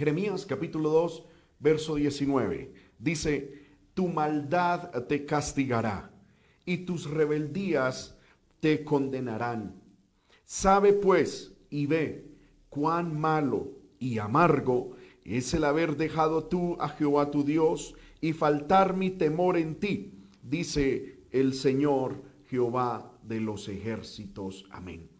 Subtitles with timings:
[0.00, 1.24] Jeremías capítulo 2,
[1.58, 2.72] verso 19.
[2.98, 6.10] Dice, tu maldad te castigará
[6.64, 8.16] y tus rebeldías
[8.60, 9.78] te condenarán.
[10.46, 12.24] Sabe pues y ve
[12.70, 14.92] cuán malo y amargo
[15.22, 20.14] es el haber dejado tú a Jehová tu Dios y faltar mi temor en ti,
[20.42, 24.64] dice el Señor Jehová de los ejércitos.
[24.70, 25.10] Amén.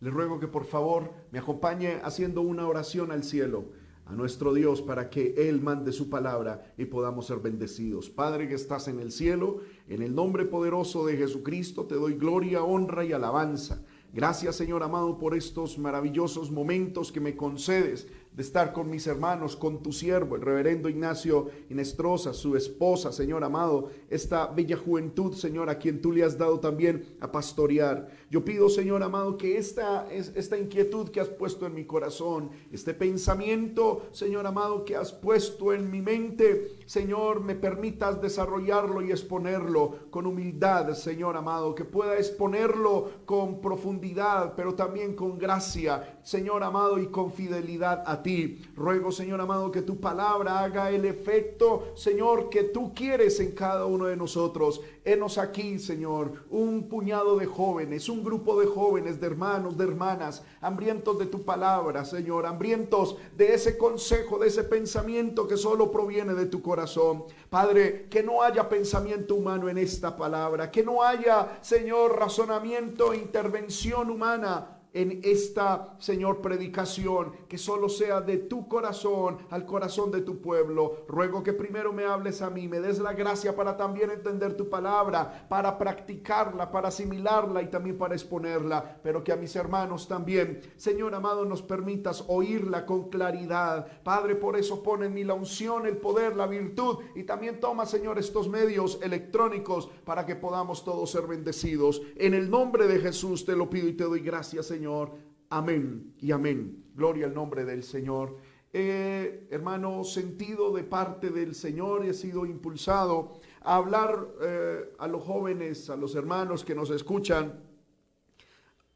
[0.00, 3.78] Le ruego que por favor me acompañe haciendo una oración al cielo,
[4.10, 8.10] a nuestro Dios, para que Él mande su palabra y podamos ser bendecidos.
[8.10, 12.64] Padre que estás en el cielo, en el nombre poderoso de Jesucristo, te doy gloria,
[12.64, 13.84] honra y alabanza.
[14.12, 19.56] Gracias Señor amado por estos maravillosos momentos que me concedes de estar con mis hermanos,
[19.56, 25.68] con tu siervo, el reverendo Ignacio Inestrosa, su esposa, Señor amado, esta bella juventud, Señor,
[25.68, 28.08] a quien tú le has dado también a pastorear.
[28.30, 32.94] Yo pido, Señor amado, que esta, esta inquietud que has puesto en mi corazón, este
[32.94, 40.10] pensamiento, Señor amado, que has puesto en mi mente, Señor, me permitas desarrollarlo y exponerlo
[40.10, 46.98] con humildad, Señor amado, que pueda exponerlo con profundidad, pero también con gracia, Señor amado,
[46.98, 48.62] y con fidelidad a ti.
[48.76, 53.86] Ruego, Señor amado, que tu palabra haga el efecto, Señor, que tú quieres en cada
[53.86, 54.80] uno de nosotros.
[55.04, 60.42] Enos aquí, Señor, un puñado de jóvenes, un grupo de jóvenes, de hermanos, de hermanas,
[60.60, 66.34] hambrientos de tu palabra, Señor, hambrientos de ese consejo, de ese pensamiento que solo proviene
[66.34, 67.24] de tu corazón.
[67.48, 74.10] Padre, que no haya pensamiento humano en esta palabra, que no haya, Señor, razonamiento, intervención
[74.10, 80.40] humana en esta, Señor, predicación, que solo sea de tu corazón al corazón de tu
[80.40, 81.04] pueblo.
[81.06, 84.68] Ruego que primero me hables a mí, me des la gracia para también entender tu
[84.68, 90.60] palabra, para practicarla, para asimilarla y también para exponerla, pero que a mis hermanos también,
[90.76, 93.86] Señor amado, nos permitas oírla con claridad.
[94.02, 97.86] Padre, por eso pone en mí la unción, el poder, la virtud y también toma,
[97.86, 102.02] Señor, estos medios electrónicos para que podamos todos ser bendecidos.
[102.16, 104.79] En el nombre de Jesús te lo pido y te doy gracias, Señor.
[104.80, 105.12] Señor.
[105.50, 106.86] Amén y amén.
[106.94, 108.38] Gloria al nombre del Señor.
[108.72, 115.22] Eh, hermano, sentido de parte del Señor, he sido impulsado a hablar eh, a los
[115.22, 117.62] jóvenes, a los hermanos que nos escuchan,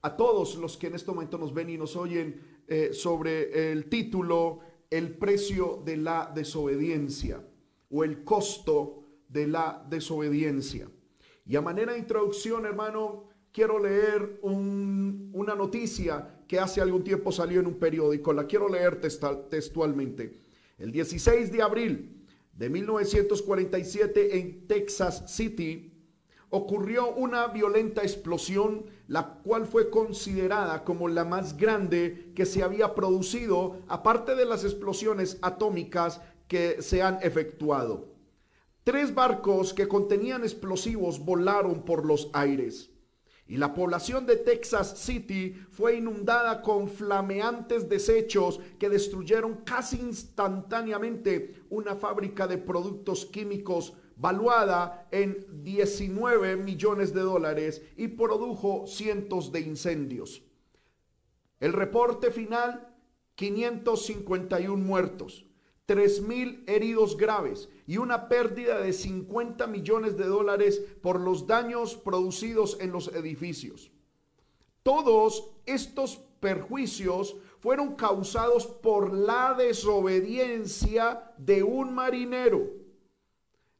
[0.00, 3.90] a todos los que en este momento nos ven y nos oyen eh, sobre el
[3.90, 7.46] título El precio de la desobediencia
[7.90, 10.88] o el costo de la desobediencia.
[11.44, 17.60] Y a manera de introducción, hermano, quiero leer una noticia que hace algún tiempo salió
[17.60, 20.40] en un periódico, la quiero leer textualmente.
[20.76, 25.92] El 16 de abril de 1947 en Texas City
[26.50, 32.92] ocurrió una violenta explosión, la cual fue considerada como la más grande que se había
[32.96, 38.08] producido, aparte de las explosiones atómicas que se han efectuado.
[38.82, 42.90] Tres barcos que contenían explosivos volaron por los aires
[43.46, 51.62] y la población de Texas City fue inundada con flameantes desechos que destruyeron casi instantáneamente
[51.68, 59.60] una fábrica de productos químicos valuada en 19 millones de dólares y produjo cientos de
[59.60, 60.42] incendios.
[61.60, 62.94] El reporte final,
[63.34, 65.43] 551 muertos.
[65.86, 71.94] 3 mil heridos graves y una pérdida de 50 millones de dólares por los daños
[71.96, 73.90] producidos en los edificios.
[74.82, 82.66] Todos estos perjuicios fueron causados por la desobediencia de un marinero,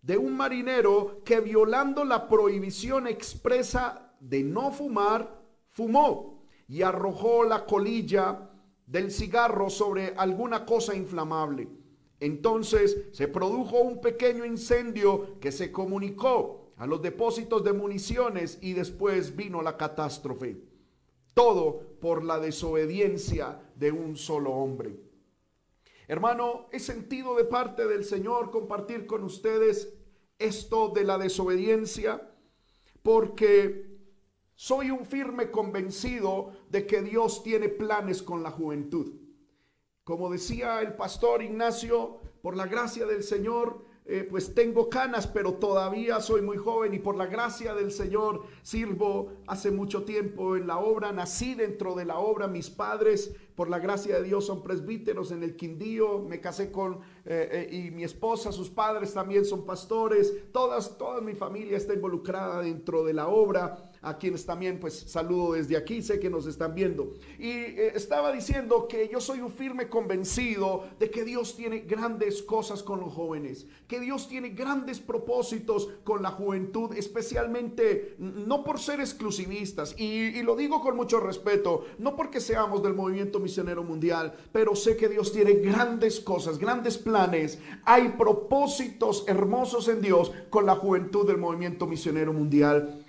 [0.01, 7.67] de un marinero que violando la prohibición expresa de no fumar, fumó y arrojó la
[7.67, 8.51] colilla
[8.87, 11.84] del cigarro sobre alguna cosa inflamable.
[12.21, 18.73] Entonces se produjo un pequeño incendio que se comunicó a los depósitos de municiones y
[18.73, 20.57] después vino la catástrofe.
[21.35, 25.01] Todo por la desobediencia de un solo hombre.
[26.07, 29.95] Hermano, he sentido de parte del Señor compartir con ustedes
[30.39, 32.31] esto de la desobediencia
[33.03, 33.95] porque
[34.55, 39.13] soy un firme convencido de que Dios tiene planes con la juventud.
[40.05, 45.55] Como decía el pastor Ignacio, por la gracia del Señor, eh, pues tengo canas, pero
[45.55, 49.33] todavía soy muy joven y por la gracia del Señor sirvo.
[49.47, 53.79] Hace mucho tiempo en la obra, nací dentro de la obra, mis padres por la
[53.79, 58.05] gracia de Dios son presbíteros en el Quindío, me casé con eh, eh, y mi
[58.05, 63.29] esposa, sus padres también son pastores, todas, toda mi familia está involucrada dentro de la
[63.29, 67.15] obra a quienes también pues saludo desde aquí, sé que nos están viendo.
[67.39, 72.43] Y eh, estaba diciendo que yo soy un firme convencido de que Dios tiene grandes
[72.43, 78.79] cosas con los jóvenes, que Dios tiene grandes propósitos con la juventud, especialmente no por
[78.79, 83.83] ser exclusivistas, y, y lo digo con mucho respeto, no porque seamos del movimiento misionero
[83.83, 90.33] mundial, pero sé que Dios tiene grandes cosas, grandes planes, hay propósitos hermosos en Dios
[90.51, 93.04] con la juventud del movimiento misionero mundial.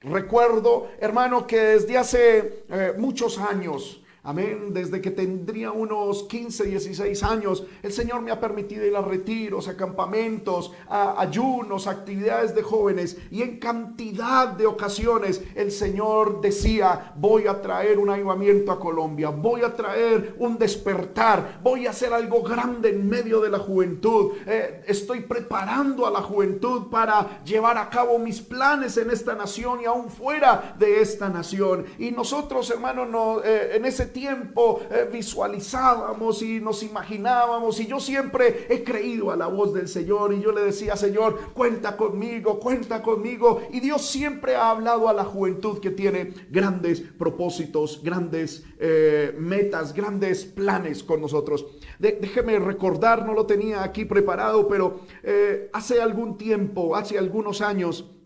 [0.00, 4.74] Recuerdo, hermano, que desde hace eh, muchos años, Amén.
[4.74, 9.68] Desde que tendría unos 15, 16 años, el Señor me ha permitido ir a retiros,
[9.68, 13.16] a campamentos, a ayunos, actividades de jóvenes.
[13.30, 19.30] Y en cantidad de ocasiones el Señor decía, voy a traer un avivamiento a Colombia,
[19.30, 24.32] voy a traer un despertar, voy a hacer algo grande en medio de la juventud.
[24.46, 29.80] Eh, estoy preparando a la juventud para llevar a cabo mis planes en esta nación
[29.80, 31.86] y aún fuera de esta nación.
[31.98, 38.00] Y nosotros, hermanos, no, eh, en ese tiempo eh, visualizábamos y nos imaginábamos y yo
[38.00, 42.58] siempre he creído a la voz del Señor y yo le decía, Señor, cuenta conmigo,
[42.58, 43.62] cuenta conmigo.
[43.72, 49.92] Y Dios siempre ha hablado a la juventud que tiene grandes propósitos, grandes eh, metas,
[49.94, 51.66] grandes planes con nosotros.
[51.98, 58.17] déjeme recordar, no lo tenía aquí preparado, pero eh, hace algún tiempo, hace algunos años,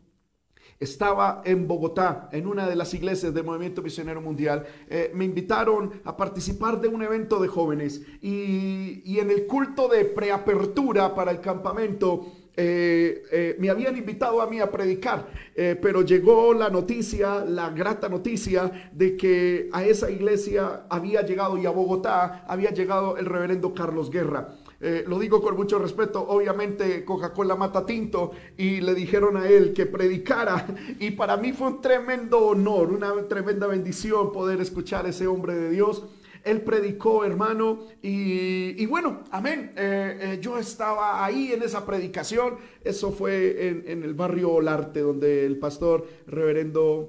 [0.82, 4.66] estaba en Bogotá, en una de las iglesias del Movimiento Misionero Mundial.
[4.88, 10.04] Eh, me invitaron a participar de un evento de jóvenes y, en el culto de
[10.04, 12.26] preapertura para el campamento.
[12.54, 18.08] Eh, eh, me habían invitado a mí a predicar, pero llegó la noticia, la grata
[18.08, 23.72] noticia de que a esa iglesia había llegado y a Bogotá había llegado el reverendo
[23.72, 24.48] Carlos Guerra.
[24.84, 29.72] Eh, lo digo con mucho respeto, obviamente Coca-Cola mata tinto y le dijeron a él
[29.72, 30.66] que predicara
[30.98, 35.54] y para mí fue un tremendo honor, una tremenda bendición poder escuchar a ese hombre
[35.54, 36.04] de Dios.
[36.42, 39.72] Él predicó, hermano, y, bueno, amén.
[39.76, 42.56] Eh, eh, yo estaba ahí en esa predicación.
[42.82, 47.08] Eso fue en, en el barrio Olarte, donde el pastor reverendo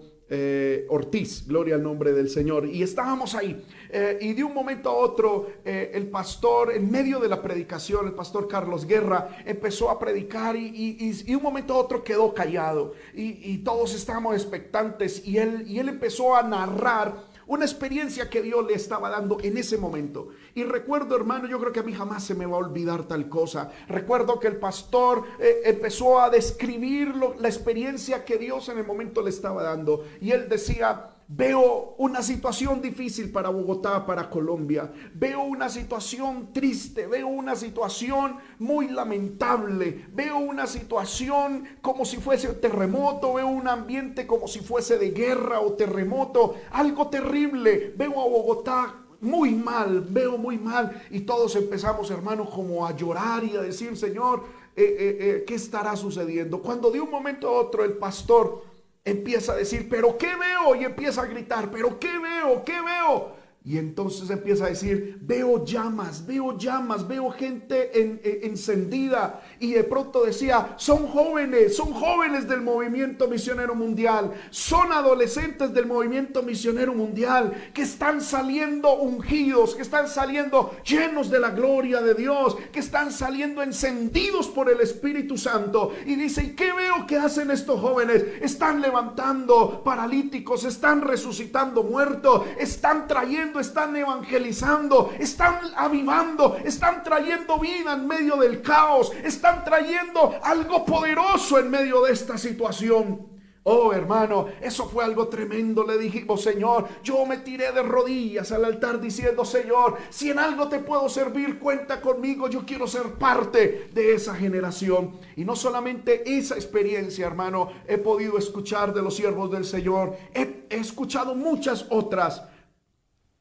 [0.89, 2.67] Ortiz, gloria al nombre del Señor.
[2.67, 3.63] Y estábamos ahí.
[3.95, 8.07] Eh, y de un momento a otro, eh, el pastor, en medio de la predicación,
[8.07, 10.97] el pastor Carlos Guerra, empezó a predicar y,
[11.27, 12.93] y, un momento a otro quedó callado.
[13.13, 15.25] Y, todos estábamos expectantes.
[15.27, 17.13] Y él, y él empezó a narrar
[17.45, 20.29] una experiencia que Dios le estaba dando en ese momento.
[20.55, 23.29] Y recuerdo, hermano, yo creo que a mí jamás se me va a olvidar tal
[23.29, 23.71] cosa.
[23.87, 29.21] Recuerdo que el pastor eh, empezó a describir la experiencia que Dios en el momento
[29.21, 30.03] le estaba dando.
[30.19, 34.91] Y él decía, Veo una situación difícil para Bogotá, para Colombia.
[35.13, 40.05] Veo una situación triste, veo una situación muy lamentable.
[40.13, 45.61] Veo una situación como si fuese terremoto, veo un ambiente como si fuese de guerra
[45.61, 47.93] o terremoto, algo terrible.
[47.97, 51.01] Veo a Bogotá muy mal, veo muy mal.
[51.09, 54.43] Y todos empezamos, hermanos, como a llorar y a decir, Señor,
[54.75, 56.61] eh, eh, eh, ¿qué estará sucediendo?
[56.61, 58.72] Cuando de un momento a otro el pastor
[59.05, 60.75] empieza a decir, pero ¿qué veo?
[60.75, 62.63] Y empieza a gritar, pero ¿qué veo?
[62.63, 63.42] ¿Qué veo?
[63.65, 69.41] Y entonces empieza a decir, veo llamas, veo llamas, veo gente encendida.
[69.57, 75.85] Y de pronto decía, son jóvenes, son jóvenes del movimiento misionero mundial, son adolescentes del
[75.85, 82.15] movimiento misionero mundial, que están saliendo ungidos, que están saliendo llenos de la gloria de
[82.15, 85.93] Dios, que están saliendo encendidos por el Espíritu Santo.
[86.05, 88.25] Y dice, ¿y qué veo que hacen estos jóvenes?
[88.41, 97.93] Están levantando paralíticos, están resucitando muertos, están trayendo están evangelizando, están avivando, están trayendo vida
[97.93, 103.33] en medio del caos, están trayendo algo poderoso en medio de esta situación.
[103.65, 105.85] Oh hermano, eso fue algo tremendo.
[105.85, 110.67] Le dijimos, Señor, yo me tiré de rodillas al altar diciendo, Señor, si en algo
[110.67, 112.49] te puedo servir, cuenta conmigo.
[112.49, 115.17] Yo quiero ser parte de esa generación.
[115.37, 120.17] Y no solamente esa experiencia, hermano, he podido escuchar de los siervos del Señor.
[120.33, 122.43] He, he escuchado muchas otras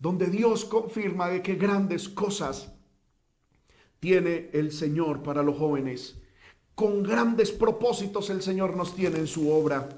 [0.03, 2.73] donde Dios confirma de que grandes cosas
[4.01, 6.17] tiene el Señor para los jóvenes.
[6.75, 9.89] Con grandes propósitos el Señor nos tiene en su obra.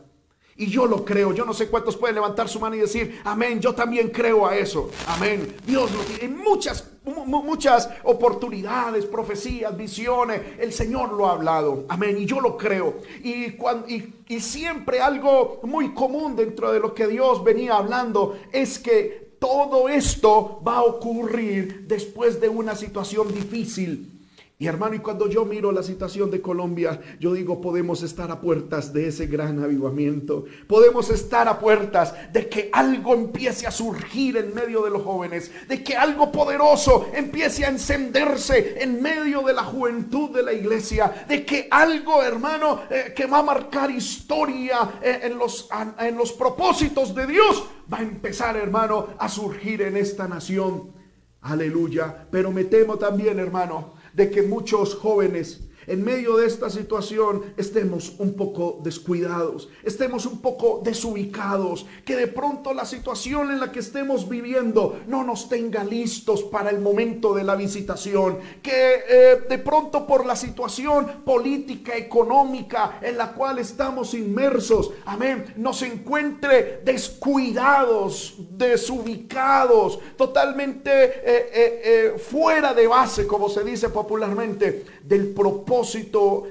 [0.57, 1.33] Y yo lo creo.
[1.33, 4.55] Yo no sé cuántos pueden levantar su mano y decir, amén, yo también creo a
[4.55, 4.91] eso.
[5.09, 5.57] Amén.
[5.67, 6.25] Dios lo tiene.
[6.25, 11.87] En muchas, muchas oportunidades, profecías, visiones, el Señor lo ha hablado.
[11.89, 12.19] Amén.
[12.19, 12.99] Y yo lo creo.
[13.23, 18.79] Y, cuando, y siempre algo muy común dentro de lo que Dios venía hablando es
[18.79, 24.14] que todo esto va a ocurrir después de una situación difícil.
[24.57, 28.41] Y hermano, y cuando yo miro la situación de Colombia, yo digo, podemos estar a
[28.41, 30.45] puertas de ese gran avivamiento.
[30.69, 35.51] Podemos estar a puertas de que algo empiece a surgir en medio de los jóvenes,
[35.69, 41.27] de que algo poderoso empiece a encenderse en medio de la juventud de la iglesia,
[41.27, 45.69] de que algo, hermano, eh, que va a marcar historia eh, en, los,
[45.99, 50.93] en los propósitos de Dios, va a empezar, hermano, a surgir en esta nación.
[51.41, 52.27] Aleluya.
[52.31, 58.15] Pero me temo también, hermano, de que muchos jóvenes en medio de esta situación estemos
[58.19, 63.81] un poco descuidados, estemos un poco desubicados, que de pronto la situación en la que
[63.81, 69.59] estemos viviendo no nos tenga listos para el momento de la visitación, que eh, de
[69.59, 78.37] pronto por la situación política, económica en la cual estamos inmersos, amén, nos encuentre descuidados,
[78.51, 85.74] desubicados, totalmente eh, eh, fuera de base, como se dice popularmente, del propósito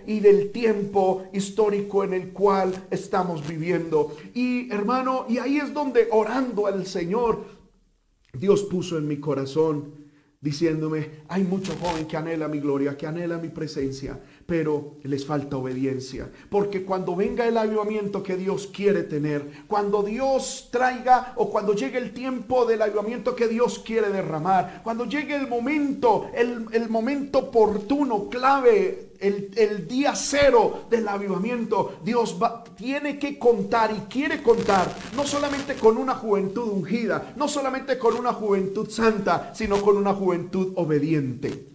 [0.06, 4.18] y del tiempo histórico en el cual estamos viviendo.
[4.34, 7.46] Y hermano, y ahí es donde orando al Señor,
[8.34, 10.04] Dios puso en mi corazón
[10.42, 15.58] diciéndome, hay mucho joven que anhela mi gloria, que anhela mi presencia, pero les falta
[15.58, 16.30] obediencia.
[16.50, 21.98] Porque cuando venga el avivamiento que Dios quiere tener, cuando Dios traiga o cuando llegue
[21.98, 27.40] el tiempo del avivamiento que Dios quiere derramar, cuando llegue el momento, el, el momento
[27.40, 34.94] oportuno, clave, el, día cero del avivamiento, Dios va, tiene que contar y quiere contar
[35.16, 40.14] no solamente con una juventud ungida, no solamente con una juventud santa, sino con una
[40.14, 41.73] juventud obediente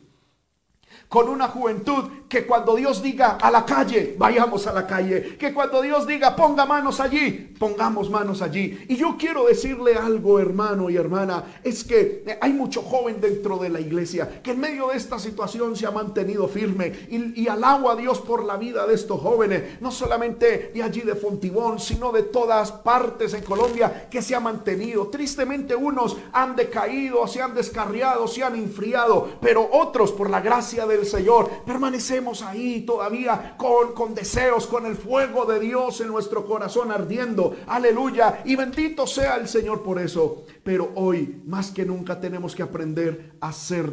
[1.08, 5.38] con una juventud que cuando Dios diga a la calle, vayamos a la calle.
[5.38, 8.84] Que cuando Dios diga ponga manos allí, pongamos manos allí.
[8.88, 13.70] Y yo quiero decirle algo, hermano y hermana, es que hay mucho joven dentro de
[13.70, 16.92] la iglesia que en medio de esta situación se ha mantenido firme.
[17.08, 21.14] Y, alabo a Dios por la vida de estos jóvenes, no solamente de allí de
[21.14, 25.06] Fontibón, sino de todas partes en Colombia que se ha mantenido.
[25.08, 30.84] Tristemente unos han decaído, se han descarriado, se han enfriado, pero otros por la gracia
[30.84, 31.50] de Señor.
[31.66, 37.56] Permanecemos ahí todavía con, con deseos, con el fuego de Dios en nuestro corazón ardiendo.
[37.66, 38.42] Aleluya.
[38.44, 40.44] Y bendito sea el Señor por eso.
[40.62, 43.88] Pero hoy, más que nunca, tenemos que aprender a ser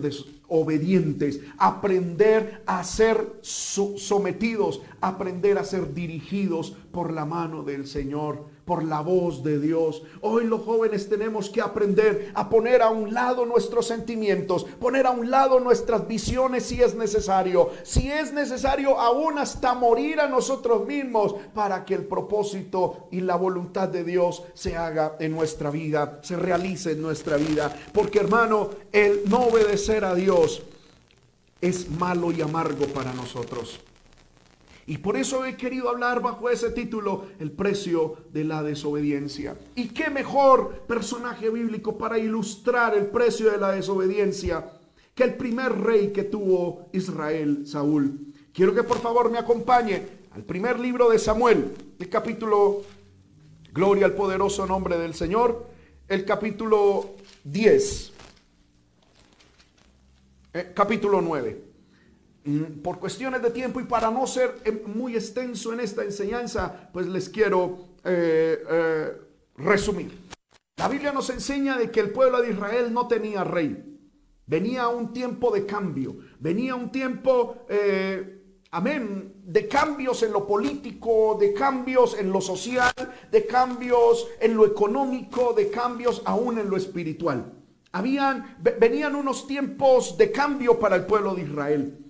[0.48, 8.84] obedientes, aprender a ser sometidos, aprender a ser dirigidos por la mano del Señor por
[8.84, 10.02] la voz de Dios.
[10.22, 15.12] Hoy los jóvenes tenemos que aprender a poner a un lado nuestros sentimientos, poner a
[15.12, 20.86] un lado nuestras visiones si es necesario, si es necesario aún hasta morir a nosotros
[20.88, 26.20] mismos para que el propósito y la voluntad de Dios se haga en nuestra vida,
[26.24, 27.76] se realice en nuestra vida.
[27.94, 30.64] Porque hermano, el no obedecer a Dios
[31.62, 33.80] es malo y amargo para nosotros.
[34.88, 39.58] Y por eso he querido hablar bajo ese título, el precio de la desobediencia.
[39.74, 44.72] ¿Y qué mejor personaje bíblico para ilustrar el precio de la desobediencia
[45.16, 48.34] que el primer rey que tuvo Israel, Saúl?
[48.54, 52.84] Quiero que por favor me acompañe al primer libro de Samuel, el capítulo,
[53.74, 55.66] Gloria al poderoso nombre del Señor,
[56.08, 58.12] el capítulo 10,
[60.54, 61.75] eh, capítulo 9.
[62.46, 66.90] Mm, por cuestiones de tiempo y para no ser eh, muy extenso en esta enseñanza,
[66.94, 69.12] pues les quiero eh, eh,
[69.58, 70.12] resumir.
[70.78, 73.98] La Biblia nos enseña de que el pueblo de Israel no tenía rey.
[74.46, 77.66] Venía un tiempo de cambio, venía un tiempo,
[78.70, 82.94] amén, de cambios en lo político, de cambios en lo social,
[83.32, 87.54] de cambios en lo económico, de cambios aún en lo espiritual.
[87.92, 92.05] Habían, venían unos tiempos de cambio para el pueblo de Israel.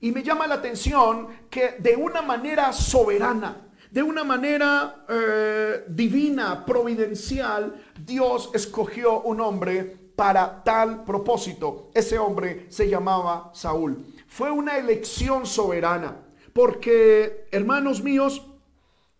[0.00, 6.64] Y me llama la atención que de una manera soberana, de una manera eh, divina,
[6.64, 11.90] providencial, Dios escogió un hombre para tal propósito.
[11.94, 14.04] Ese hombre se llamaba Saúl.
[14.28, 16.16] Fue una elección soberana,
[16.52, 18.42] porque, hermanos míos,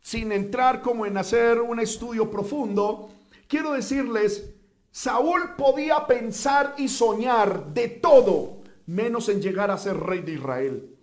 [0.00, 3.10] sin entrar como en hacer un estudio profundo,
[3.48, 4.50] quiero decirles,
[4.90, 8.57] Saúl podía pensar y soñar de todo
[8.88, 10.96] menos en llegar a ser rey de Israel.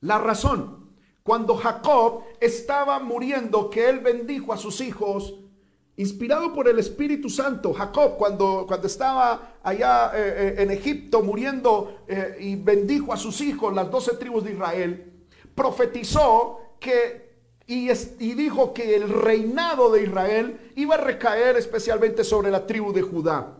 [0.00, 0.90] La razón,
[1.22, 5.34] cuando Jacob estaba muriendo, que él bendijo a sus hijos,
[5.96, 12.04] inspirado por el Espíritu Santo, Jacob cuando, cuando estaba allá eh, eh, en Egipto muriendo
[12.08, 15.12] eh, y bendijo a sus hijos, las doce tribus de Israel,
[15.54, 17.28] profetizó que
[17.66, 22.92] y, y, dijo que el reinado de Israel iba a recaer especialmente sobre la tribu
[22.92, 23.59] de Judá.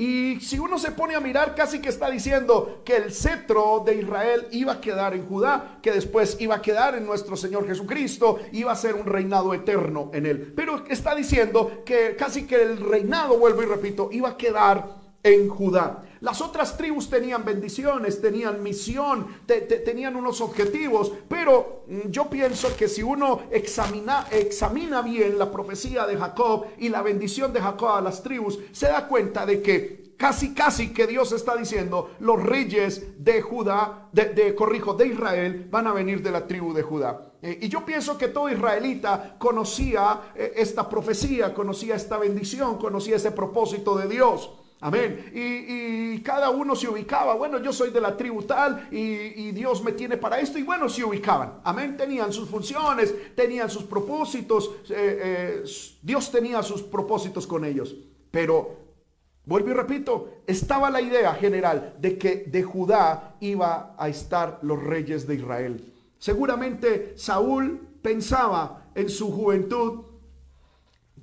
[0.00, 3.96] Y si uno se pone a mirar, casi que está diciendo que el cetro de
[3.96, 8.38] Israel iba a quedar en Judá, que después iba a quedar en nuestro Señor Jesucristo,
[8.52, 10.52] iba a ser un reinado eterno en él.
[10.54, 15.48] Pero está diciendo que casi que el reinado, vuelvo y repito, iba a quedar en
[15.48, 16.04] Judá.
[16.20, 22.88] Las otras tribus tenían bendiciones, tenían misión, tenían unos objetivos, pero mm, yo pienso que
[22.88, 28.00] si uno examina, examina bien la profecía de Jacob y la bendición de Jacob a
[28.00, 33.24] las tribus, se da cuenta de que casi, casi que Dios está diciendo, los reyes
[33.24, 37.32] de Judá, de, corrijo, de Israel, van a venir de la tribu de Judá.
[37.40, 43.14] Eh, y yo pienso que todo israelita conocía eh, esta profecía, conocía esta bendición, conocía
[43.14, 44.50] ese propósito de Dios.
[44.80, 45.30] Amén.
[45.34, 47.34] Y, cada uno se ubicaba.
[47.34, 50.58] Bueno, yo soy de la tribu tal y, Dios me tiene para esto.
[50.58, 51.60] Y bueno, se ubicaban.
[51.64, 51.96] Amén.
[51.96, 54.70] Tenían sus funciones, tenían sus propósitos.
[54.90, 55.64] Eh, eh,
[56.02, 57.94] Dios tenía sus propósitos con ellos.
[58.30, 58.76] Pero,
[59.44, 64.82] vuelvo y repito, estaba la idea general de que de Judá iba a estar los
[64.82, 65.92] reyes de Israel.
[66.18, 70.02] Seguramente Saúl pensaba en su juventud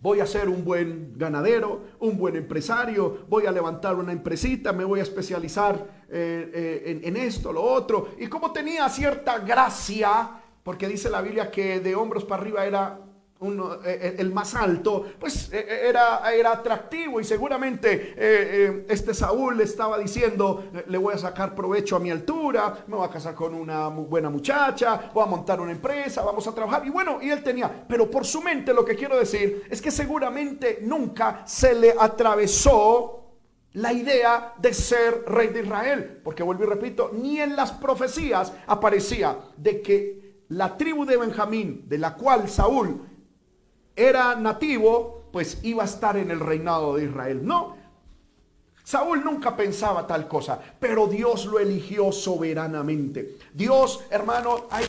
[0.06, 4.84] Voy a ser un buen ganadero, un buen empresario, voy a levantar una empresita, me
[4.84, 8.10] voy a especializar eh, eh, en, esto, lo otro.
[8.20, 10.30] Y como tenía cierta gracia,
[10.62, 13.00] porque dice la Biblia que de hombros para arriba era
[13.54, 18.16] eh, eh, el más alto, pues eh, era, era atractivo y seguramente
[18.88, 23.06] este Saúl le estaba diciendo, le voy a sacar provecho a mi altura, me voy
[23.06, 26.86] a casar con una buena muchacha, voy a montar una empresa, vamos a trabajar.
[26.86, 29.92] Y bueno, y él tenía, pero por su mente lo que quiero decir es que
[29.92, 33.26] seguramente nunca se le atravesó
[33.74, 38.54] la idea de ser rey de Israel, porque vuelvo y repito, ni en las profecías
[38.68, 43.02] aparecía de que la tribu de Benjamín, de la cual Saúl
[43.96, 47.46] era nativo, pues iba a estar en el reinado de Israel.
[47.46, 47.76] No,
[48.84, 53.40] Saúl nunca pensaba tal cosa, pero Dios lo eligió soberanamente.
[53.54, 54.86] Dios, hermano, hay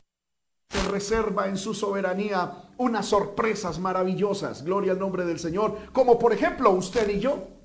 [0.90, 6.70] reserva en su soberanía unas sorpresas maravillosas, gloria al nombre del Señor, como por ejemplo
[6.72, 7.55] usted y yo.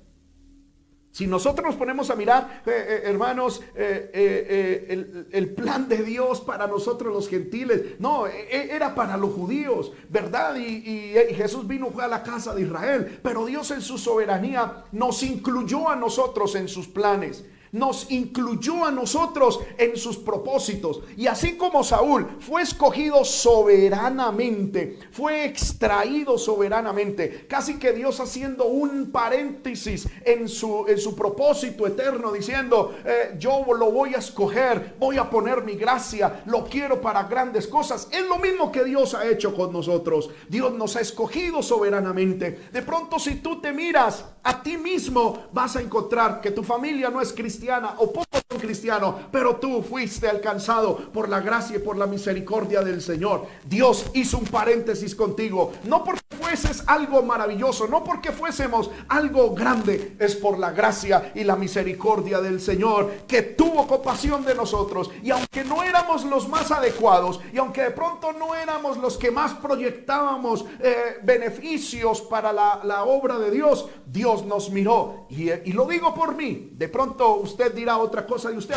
[1.12, 6.66] Si nosotros nos ponemos a mirar, eh, eh, hermanos, eh, el, plan de Dios para
[6.66, 10.56] nosotros los gentiles, no, e, e, era para los judíos, ¿verdad?
[10.56, 15.22] Y, y, Jesús vino a la casa de Israel, pero Dios en su soberanía nos
[15.22, 21.00] incluyó a nosotros en sus planes nos incluyó a nosotros en sus propósitos.
[21.16, 29.10] Y así como Saúl fue escogido soberanamente, fue extraído soberanamente, casi que Dios haciendo un
[29.10, 35.16] paréntesis en su, en su propósito eterno, diciendo, eh, yo lo voy a escoger, voy
[35.16, 38.08] a poner mi gracia, lo quiero para grandes cosas.
[38.12, 40.30] Es lo mismo que Dios ha hecho con nosotros.
[40.48, 42.68] Dios nos ha escogido soberanamente.
[42.70, 47.08] De pronto si tú te miras a ti mismo, vas a encontrar que tu familia
[47.08, 47.61] no es cristiana
[47.98, 52.82] o poco son cristianos, pero tú fuiste alcanzado por la gracia y por la misericordia
[52.82, 53.46] del Señor.
[53.64, 60.16] Dios hizo un paréntesis contigo, no porque fueses algo maravilloso, no porque fuésemos algo grande,
[60.18, 65.10] es por la gracia y la misericordia del Señor que tuvo compasión de nosotros.
[65.22, 69.30] Y aunque no éramos los más adecuados, y aunque de pronto no éramos los que
[69.30, 75.26] más proyectábamos eh, beneficios para la, obra de Dios, Dios nos miró.
[75.30, 78.76] Y, y lo digo por mí, de pronto usted dirá otra cosa de usted.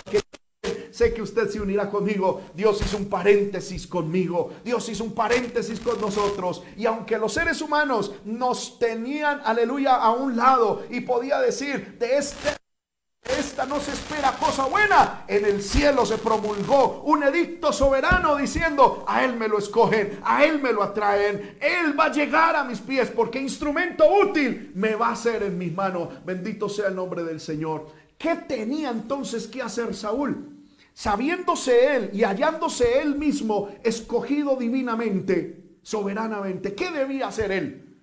[0.91, 2.41] Sé que usted se unirá conmigo.
[2.53, 4.53] Dios hizo un paréntesis conmigo.
[4.63, 6.63] Dios hizo un paréntesis con nosotros.
[6.77, 12.17] Y aunque los seres humanos nos tenían, aleluya, a un lado y podía decir, de
[12.17, 12.55] este
[13.25, 15.25] esta no se espera cosa buena.
[15.27, 20.45] En el cielo se promulgó un edicto soberano diciendo, a Él me lo escogen, a
[20.45, 24.95] Él me lo atraen, Él va a llegar a mis pies porque instrumento útil me
[24.95, 26.09] va a ser en mis manos.
[26.23, 27.88] Bendito sea el nombre del Señor.
[28.17, 30.63] ¿Qué tenía entonces que hacer Saúl?
[30.93, 37.99] Sabiéndose él y hallándose él mismo escogido divinamente, soberanamente, ¿qué debía hacer él?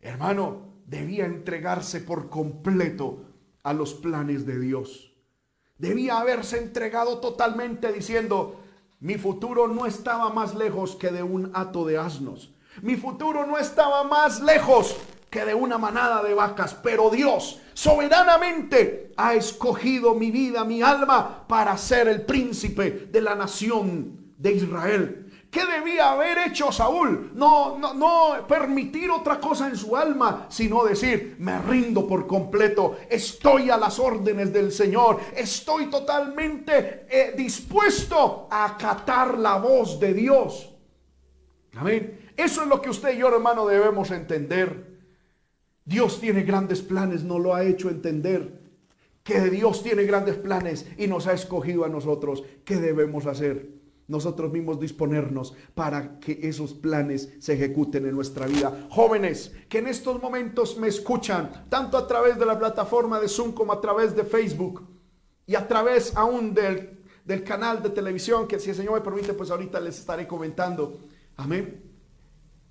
[0.00, 3.24] Hermano, debía entregarse por completo
[3.64, 5.12] a los planes de Dios.
[5.78, 8.60] Debía haberse entregado totalmente diciendo,
[9.00, 12.54] mi futuro no estaba más lejos que de un hato de asnos.
[12.82, 14.96] Mi futuro no estaba más lejos
[15.44, 21.76] de una manada de vacas, pero Dios soberanamente ha escogido mi vida, mi alma, para
[21.76, 25.22] ser el príncipe de la nación de Israel.
[25.50, 27.30] ¿Qué debía haber hecho Saúl?
[27.34, 32.98] No, no, no permitir otra cosa en su alma, sino decir, me rindo por completo,
[33.08, 40.12] estoy a las órdenes del Señor, estoy totalmente eh, dispuesto a acatar la voz de
[40.12, 40.74] Dios.
[41.76, 42.32] Amén.
[42.36, 44.95] Eso es lo que usted y yo, hermano, debemos entender.
[45.86, 48.66] Dios tiene grandes planes, no lo ha hecho entender.
[49.22, 52.44] que Dios tiene grandes planes y nos ha escogido a nosotros.
[52.64, 53.70] ¿Qué debemos hacer?
[54.06, 58.86] Nosotros mismos disponernos para que esos planes se ejecuten en nuestra vida.
[58.88, 63.50] Jóvenes que en estos momentos me escuchan, tanto a través de la plataforma de Zoom
[63.50, 64.86] como a través de Facebook
[65.44, 69.34] y a través aún del, del canal de televisión, que si el Señor me permite,
[69.34, 71.00] pues ahorita les estaré comentando.
[71.36, 71.82] Amén.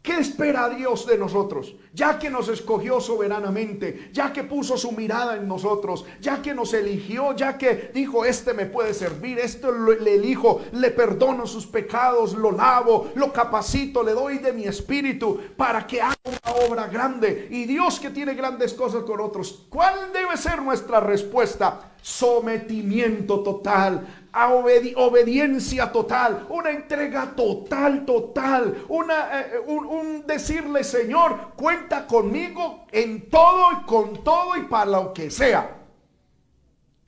[0.06, 1.74] ¿Qué espera Dios de nosotros?
[1.92, 6.76] Ya que nos escogió soberanamente, ya que puso su mirada en nosotros, ya que nos
[6.76, 12.36] eligió, ya que dijo, este me puede servir, esto le elijo, le perdono sus pecados,
[12.36, 17.48] lo lavo, lo capacito, le doy de mi espíritu para que haga una obra grande.
[17.50, 21.94] Y Dios que tiene grandes cosas con otros, ¿cuál debe ser nuestra respuesta?
[22.00, 31.54] Sometimiento total a obediencia total, una entrega total, total, una, eh, un, un, decirle, Señor,
[31.56, 35.78] cuenta conmigo en todo y con todo y para lo que sea.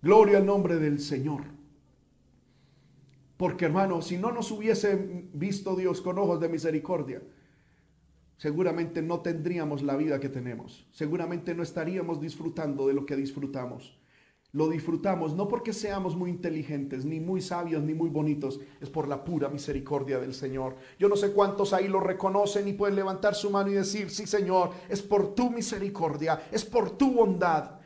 [0.02, 1.44] Gloria al nombre del Señor.
[3.36, 7.22] Porque hermano, si no nos hubiese visto Dios con ojos de misericordia,
[8.38, 10.88] seguramente no tendríamos la vida que tenemos.
[10.94, 13.98] Seguramente no estaríamos disfrutando de lo que disfrutamos
[14.54, 19.08] lo disfrutamos no porque seamos muy inteligentes, ni muy sabios, ni muy bonitos, es por
[19.08, 20.76] la pura misericordia del Señor.
[20.98, 24.26] Yo no sé cuántos ahí lo reconocen y pueden levantar su mano y decir, sí
[24.26, 27.78] Señor, es por tu misericordia, es por tu bondad.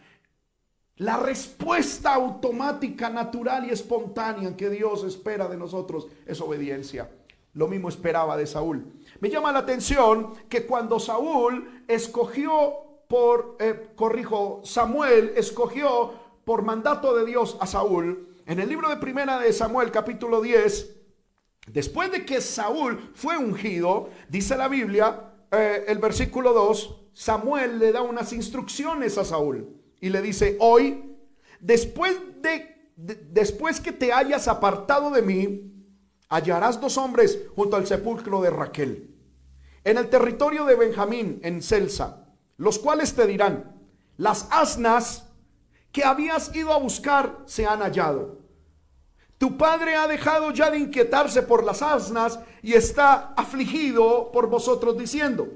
[0.97, 7.09] La respuesta automática, natural y espontánea que Dios espera de nosotros es obediencia.
[7.53, 8.93] Lo mismo esperaba de Saúl.
[9.19, 16.13] Me llama la atención que cuando Saúl escogió por, eh, corrijo, Samuel escogió
[16.45, 20.95] por mandato de Dios a Saúl, en el libro de Primera de Samuel capítulo 10,
[21.67, 27.91] después de que Saúl fue ungido, dice la Biblia, eh, el versículo 2, Samuel le
[27.91, 31.17] da unas instrucciones a Saúl y le dice, hoy,
[31.59, 35.71] después de, después que te hayas apartado de mí,
[36.29, 39.15] hallarás dos hombres junto al sepulcro de Raquel,
[39.83, 42.27] en el territorio de Benjamín, en Celsa,
[42.57, 43.75] los cuales te dirán,
[44.17, 45.30] las asnas
[45.91, 48.39] que habías ido a buscar se han hallado.
[49.37, 54.97] Tu padre ha dejado ya de inquietarse por las asnas y está afligido por vosotros
[54.97, 55.47] diciendo,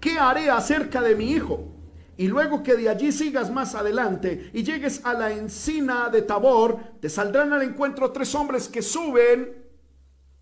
[0.00, 1.68] ¿qué haré acerca de mi hijo?
[2.16, 6.78] Y luego que de allí sigas más adelante y llegues a la encina de Tabor,
[7.00, 9.66] te saldrán al encuentro tres hombres que suben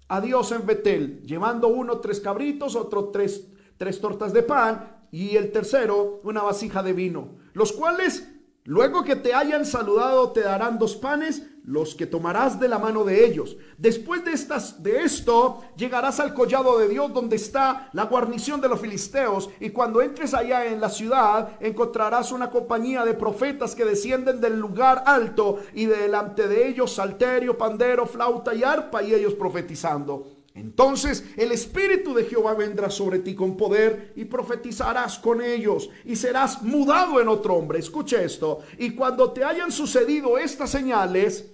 [0.08, 5.36] a Dios en Betel, llevando uno tres cabritos, otro tres, tres tortas de pan y
[5.36, 8.35] el tercero una vasija de vino, los cuales
[8.66, 13.04] Luego que te hayan saludado, te darán dos panes, los que tomarás de la mano
[13.04, 13.56] de ellos.
[13.78, 18.68] Después de, estas, de esto, llegarás al collado de Dios donde está la guarnición de
[18.68, 19.50] los filisteos.
[19.60, 24.58] Y cuando entres allá en la ciudad, encontrarás una compañía de profetas que descienden del
[24.58, 30.35] lugar alto y delante de ellos salterio, pandero, flauta y arpa y ellos profetizando.
[30.56, 36.16] Entonces el Espíritu de Jehová vendrá sobre ti con poder y profetizarás con ellos y
[36.16, 37.78] serás mudado en otro hombre.
[37.78, 38.60] Escuche esto.
[38.78, 41.52] Y cuando te hayan sucedido estas señales,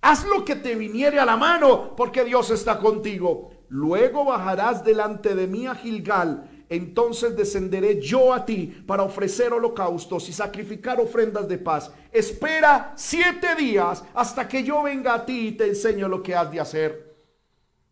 [0.00, 3.50] haz lo que te viniere a la mano, porque Dios está contigo.
[3.68, 6.48] Luego bajarás delante de mí a Gilgal.
[6.68, 11.90] Entonces descenderé yo a ti para ofrecer holocaustos y sacrificar ofrendas de paz.
[12.12, 16.52] Espera siete días hasta que yo venga a ti y te enseño lo que has
[16.52, 17.13] de hacer.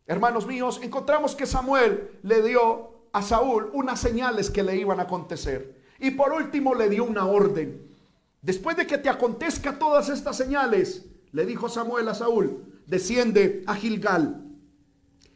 [0.06, 5.04] Hermanos míos, encontramos que Samuel le dio a Saúl unas señales que le iban a
[5.04, 5.80] acontecer.
[5.98, 7.88] Y por último le dio una orden.
[8.40, 13.74] Después de que te acontezca todas estas señales, le dijo Samuel a Saúl, desciende a
[13.74, 14.42] Gilgal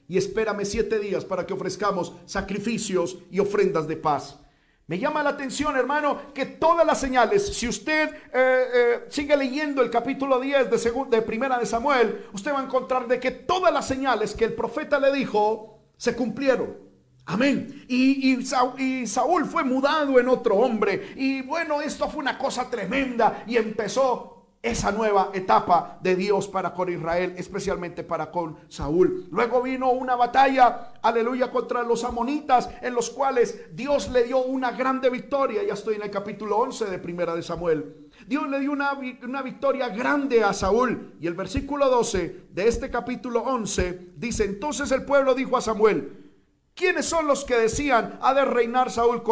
[0.09, 4.39] y espérame siete días para que ofrezcamos sacrificios y ofrendas de paz.
[4.88, 9.83] Me llama la atención, hermano, que todas las señales, si usted eh, eh, sigue leyendo
[9.83, 13.72] el capítulo 10 de, de Primera de Samuel, usted va a encontrar de que todas
[13.72, 16.77] las señales que el profeta le dijo se cumplieron.
[17.25, 17.85] Amén.
[17.88, 21.14] Y, y, Saúl fue mudado en otro hombre.
[21.16, 23.42] Y bueno, esto fue una cosa tremenda.
[23.49, 24.36] Y empezó
[24.67, 29.29] esa nueva etapa de Dios para con Israel, especialmente para con Saúl.
[29.31, 34.73] Luego vino una batalla, aleluya, contra los amonitas, en los cuales Dios le dio una
[34.73, 35.63] grande victoria.
[35.63, 38.09] Ya estoy en el capítulo 11 de Primera de Samuel.
[38.27, 41.15] Dios le dio una, una victoria grande a Saúl.
[41.21, 46.26] Y el versículo 12 de este capítulo 11 dice, entonces el pueblo dijo a Samuel,
[46.77, 49.23] ¿Quiénes son los que decían, ha de reinar Saúl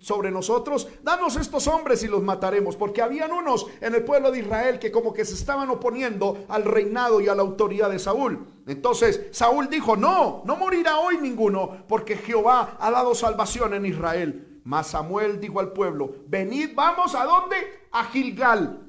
[0.00, 0.88] sobre nosotros?
[1.04, 4.90] Danos estos hombres y los mataremos, porque habían unos en el pueblo de Israel que
[4.90, 8.48] como que se estaban oponiendo al reinado y a la autoridad de Saúl.
[8.66, 14.60] Entonces Saúl dijo, no, no morirá hoy ninguno, porque Jehová ha dado salvación en Israel.
[14.64, 17.56] Mas Samuel dijo al pueblo, venid, vamos a dónde?
[17.92, 18.84] A Gilgal.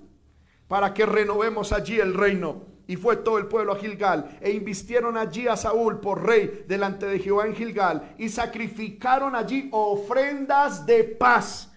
[0.68, 2.69] para que renovemos allí el reino.
[2.90, 7.06] Y fue todo el pueblo a Gilgal e invistieron allí a Saúl por rey delante
[7.06, 11.72] de Jehová en Gilgal y sacrificaron allí ofrendas de paz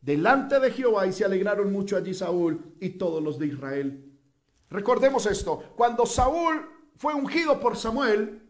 [0.00, 4.18] delante de Jehová y se alegraron mucho allí Saúl y todos los de Israel.
[4.70, 6.66] Recordemos esto, cuando Saúl
[6.96, 8.40] fue ungido por Samuel,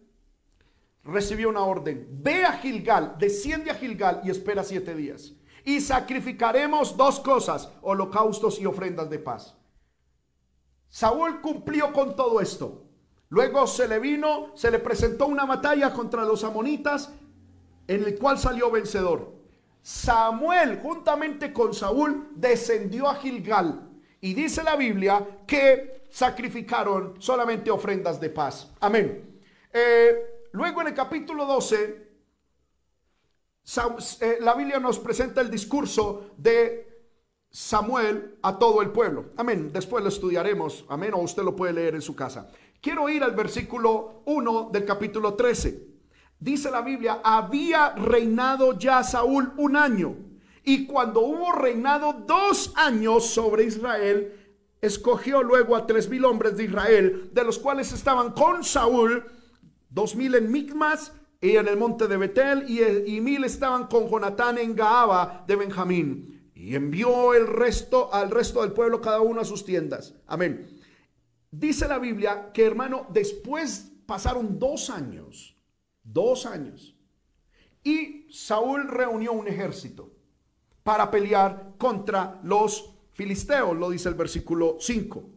[1.02, 5.32] recibió una orden, ve a Gilgal, desciende a Gilgal y espera siete días.
[5.64, 9.56] Y sacrificaremos dos cosas, holocaustos y ofrendas de paz.
[10.88, 12.82] Saúl cumplió con todo esto.
[13.28, 17.10] Luego se le vino, se le presentó una batalla contra los amonitas
[17.88, 19.34] en el cual salió vencedor.
[19.82, 23.88] Samuel, juntamente con Saúl, descendió a Gilgal.
[24.20, 28.70] Y dice la Biblia que sacrificaron solamente ofrendas de paz.
[28.80, 29.40] Amén.
[29.72, 32.08] Eh, luego en el capítulo 12,
[34.20, 36.95] eh, la Biblia nos presenta el discurso de
[37.56, 39.30] Samuel a todo el pueblo.
[39.38, 39.70] Amén.
[39.72, 40.84] Después lo estudiaremos.
[40.90, 41.14] Amén.
[41.14, 42.50] O usted lo puede leer en su casa.
[42.82, 45.88] Quiero ir al versículo 1 del capítulo 13.
[46.38, 50.16] Dice la Biblia, había reinado ya Saúl un año.
[50.64, 54.34] Y cuando hubo reinado dos años sobre Israel,
[54.82, 59.24] escogió luego a tres mil hombres de Israel, de los cuales estaban con Saúl,
[59.88, 62.82] dos mil en Micmas y en el monte de Betel, y,
[63.16, 66.35] y mil estaban con Jonatán en Gaaba de Benjamín.
[66.66, 70.16] Y envió el resto al resto del pueblo cada uno a sus tiendas.
[70.26, 70.80] Amén.
[71.48, 75.56] Dice la Biblia que hermano, después pasaron dos años,
[76.02, 76.96] dos años,
[77.84, 80.12] y Saúl reunió un ejército
[80.82, 85.30] para pelear contra los filisteos, lo dice el versículo 5.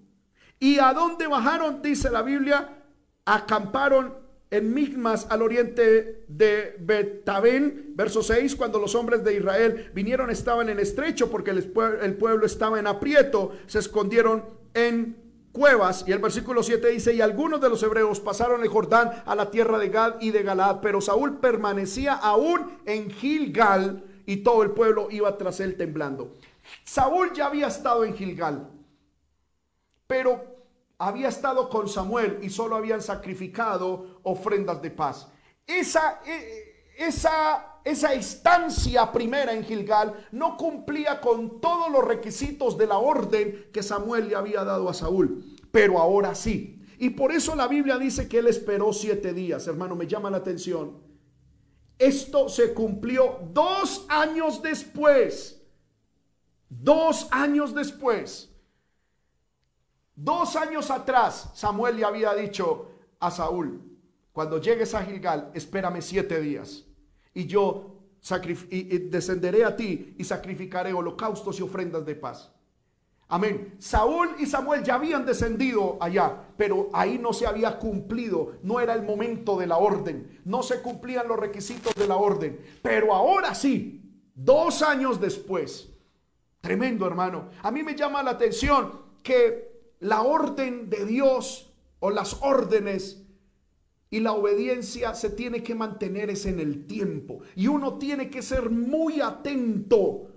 [0.60, 1.84] ¿Y a dónde bajaron?
[1.84, 2.86] Dice la Biblia,
[3.26, 4.18] acamparon
[4.52, 10.70] en Migmas al oriente de Betabén, verso 6, cuando los hombres de Israel vinieron estaban
[10.70, 11.72] en estrecho porque el,
[12.18, 15.18] pueblo estaba en aprieto, se escondieron en
[15.52, 16.04] cuevas.
[16.08, 19.52] Y el versículo 7 dice, y algunos de los hebreos pasaron el Jordán a la
[19.52, 24.72] tierra de Gad y de Galad, pero Saúl permanecía aún en Gilgal y todo el
[24.72, 26.34] pueblo iba tras él temblando.
[26.84, 28.68] Saúl ya había estado en Gilgal,
[30.08, 30.59] pero
[31.00, 35.30] había estado con Samuel y solo habían sacrificado ofrendas de paz.
[35.66, 42.88] Esa, e, esa, esa estancia primera en Gilgal no cumplía con todos los requisitos de
[42.88, 46.84] la orden que Samuel le había dado a Saúl, pero ahora sí.
[46.98, 49.66] Y por eso la Biblia dice que él esperó siete días.
[49.68, 50.98] Hermano, me llama la atención.
[51.98, 55.62] Esto se cumplió dos años después.
[56.68, 58.49] Dos años después.
[60.22, 62.90] Dos años atrás, Samuel le había dicho
[63.22, 63.82] a Saúl,
[64.34, 66.84] cuando llegues a Gilgal, espérame siete días
[67.34, 67.96] y yo
[69.10, 72.52] descenderé a ti y sacrificaré holocaustos y ofrendas de paz.
[73.30, 73.76] Amén.
[73.80, 78.96] Saúl y Samuel ya habían descendido allá, pero ahí no se había cumplido, no era
[78.96, 82.60] el momento de la orden, no se cumplían los requisitos de la orden.
[82.82, 84.02] Pero ahora sí,
[84.36, 85.94] dos años después,
[86.60, 89.69] tremendo hermano, a mí me llama la atención que
[90.00, 93.24] la orden de Dios o las órdenes
[94.10, 97.42] y la obediencia se tiene que mantener es en el tiempo.
[97.56, 100.30] Y uno tiene que ser muy atento.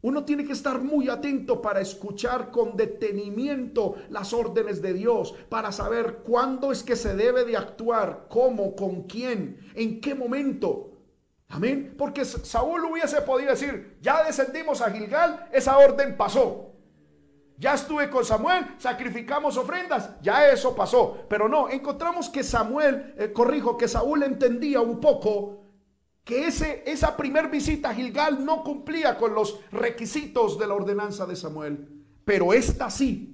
[0.00, 5.72] Uno tiene que estar muy atento para escuchar con detenimiento las órdenes de Dios, para
[5.72, 10.92] saber cuándo es que se debe de actuar, cómo, con quién, en qué momento.
[11.48, 11.94] Amén.
[11.98, 16.67] Porque Saúl hubiese podido decir, ya descendimos a Gilgal, esa orden pasó.
[17.58, 21.26] Ya estuve con Samuel, sacrificamos ofrendas, ya eso pasó.
[21.28, 25.64] Pero no, encontramos que Samuel, eh, corrijo, que Saúl entendía un poco
[26.22, 31.26] que ese, esa primer visita a Gilgal no cumplía con los requisitos de la ordenanza
[31.26, 32.04] de Samuel.
[32.24, 33.27] Pero esta sí.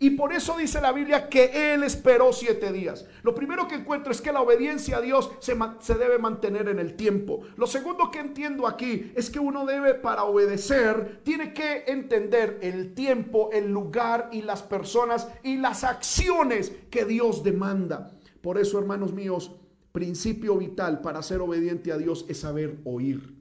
[0.00, 3.04] Y por eso dice la Biblia que él esperó siete días.
[3.22, 6.94] Lo primero que encuentro es que la obediencia a Dios se, debe mantener en el
[6.94, 7.40] tiempo.
[7.56, 12.94] Lo segundo que entiendo aquí es que uno debe para obedecer, tiene que entender el
[12.94, 18.12] tiempo, el lugar y las personas y las acciones que Dios demanda.
[18.40, 19.56] Por eso, hermanos míos,
[19.90, 23.37] principio vital para ser obediente a Dios es saber oír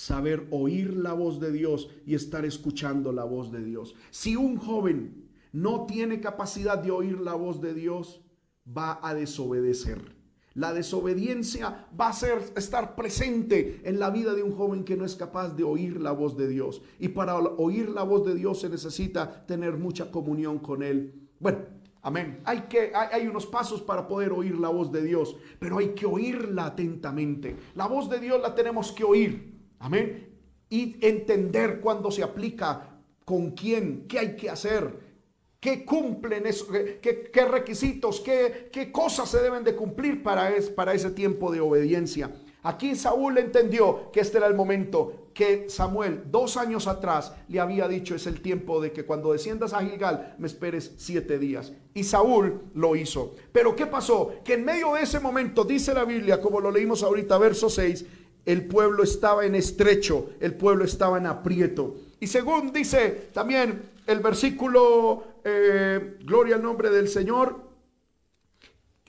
[0.00, 3.94] saber oír la voz de Dios y estar escuchando la voz de Dios.
[4.10, 8.22] Si un joven no tiene capacidad de oír la voz de Dios,
[8.66, 10.16] va a desobedecer.
[10.54, 15.04] La desobediencia va a ser estar presente en la vida de un joven que no
[15.04, 16.80] es capaz de oír la voz de Dios.
[16.98, 21.28] Y para oír la voz de Dios se necesita tener mucha comunión con Él.
[21.38, 21.58] Bueno,
[22.00, 22.40] amén.
[22.46, 25.90] Hay, que, hay, hay unos pasos para poder oír la voz de Dios, pero hay
[25.90, 27.54] que oírla atentamente.
[27.74, 29.49] La voz de Dios la tenemos que oír.
[29.80, 30.28] Amén.
[30.68, 35.10] Y entender cuándo se aplica con quién, qué hay que hacer,
[35.58, 40.94] qué cumplen eso, qué, requisitos, qué, qué, cosas se deben de cumplir para, es, para
[40.94, 42.30] ese tiempo de obediencia.
[42.62, 47.88] Aquí Saúl entendió que este era el momento que Samuel dos años atrás le había
[47.88, 51.72] dicho es el tiempo de que cuando desciendas a Gilgal me esperes siete días.
[51.94, 53.34] Y Saúl lo hizo.
[53.52, 54.34] Pero ¿qué pasó?
[54.44, 58.04] Que en medio de ese momento, dice la Biblia, como lo leímos ahorita, verso 6,
[58.44, 61.96] el pueblo estaba en estrecho, el pueblo estaba en aprieto.
[62.20, 67.70] Y según dice también el versículo, eh, gloria al nombre del Señor,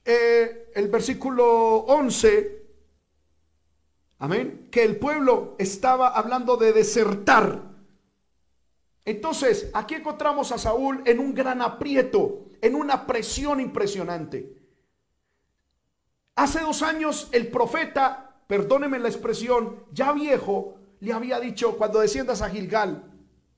[0.06, 2.66] eh, el versículo 11,
[4.20, 7.72] amén, que el pueblo estaba hablando de desertar.
[9.04, 14.62] Entonces, aquí encontramos a Saúl en un gran aprieto, en una presión impresionante.
[16.36, 22.42] Hace dos años el profeta perdóneme la expresión, ya viejo, le había dicho, cuando desciendas
[22.42, 23.10] a Gilgal,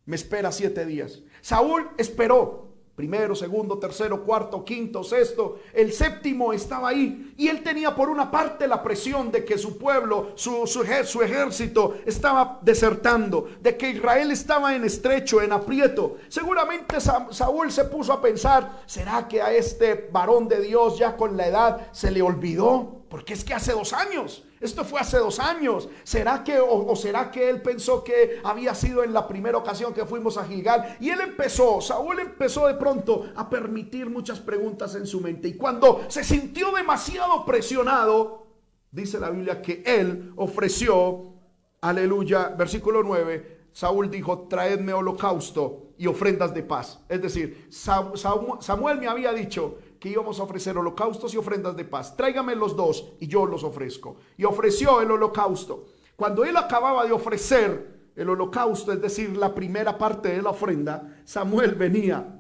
[0.06, 1.24] me espera siete días.
[1.42, 7.34] Saúl esperó, primero, segundo, tercero, cuarto, quinto, sexto, el séptimo estaba ahí.
[7.38, 11.96] Y él tenía por una parte la presión de que su pueblo, su, su, ejército
[12.06, 16.18] estaba desertando, de que Israel estaba en estrecho, en aprieto.
[16.28, 21.36] Seguramente Saúl se puso a pensar, ¿será que a este varón de Dios ya con
[21.36, 23.02] la edad se le olvidó?
[23.10, 25.90] Porque es que hace dos años esto fue hace dos años.
[26.04, 30.06] ¿Será que o, será que él pensó que había sido en la primera ocasión que
[30.06, 30.98] fuimos a Gilgal?
[31.00, 35.50] Y él empezó, Saúl empezó de pronto a permitir muchas preguntas en su mente.
[35.50, 38.48] Y cuando se sintió demasiado presionado,
[38.92, 41.34] dice la Biblia que él ofreció,
[41.82, 47.00] aleluya, versículo 9, Saúl dijo, traedme holocausto y ofrendas de paz.
[47.10, 52.18] Es decir, Samuel me había dicho, que íbamos a ofrecer holocaustos y ofrendas de paz.
[52.18, 54.18] Tráigame los dos y yo los ofrezco.
[54.36, 55.86] Y ofreció el holocausto.
[56.18, 61.22] Cuando él acababa de ofrecer el holocausto, es decir, la primera parte de la ofrenda,
[61.24, 62.38] Samuel venía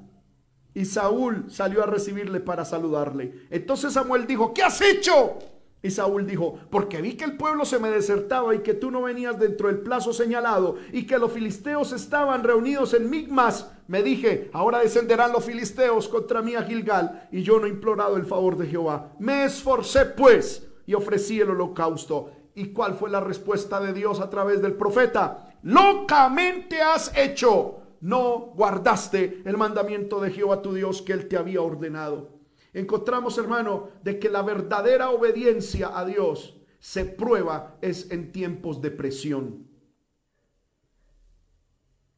[0.73, 3.47] y Saúl salió a recibirle para saludarle.
[3.49, 5.39] Entonces Samuel dijo, ¿qué has hecho?
[5.81, 9.03] Y Saúl dijo, porque vi que el pueblo se me desertaba y que tú no
[9.03, 14.49] venías dentro del plazo señalado y que los filisteos estaban reunidos en Migmas, me dije,
[14.53, 18.57] ahora descenderán los filisteos contra mí a Gilgal y yo no he implorado el favor
[18.57, 19.13] de Jehová.
[19.19, 22.31] Me esforcé pues y ofrecí el holocausto.
[22.55, 25.53] ¿Y cuál fue la respuesta de Dios a través del profeta?
[25.63, 27.79] Locamente has hecho.
[28.01, 32.33] No guardaste el mandamiento de Jehová tu Dios que él te había ordenado
[32.73, 38.91] encontramos, hermano, de que la verdadera obediencia a Dios se prueba es en tiempos de
[38.91, 39.67] presión.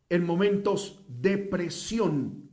[0.10, 2.50] En momentos de presión,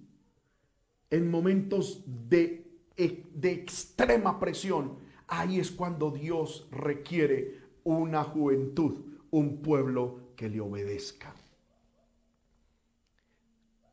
[1.10, 10.32] en momentos de, de extrema presión, ahí es cuando Dios requiere una juventud, un pueblo
[10.36, 11.34] que le obedezca.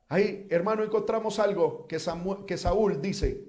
[0.08, 1.98] Ahí, hermano, encontramos algo que,
[2.48, 3.46] que Saúl dice,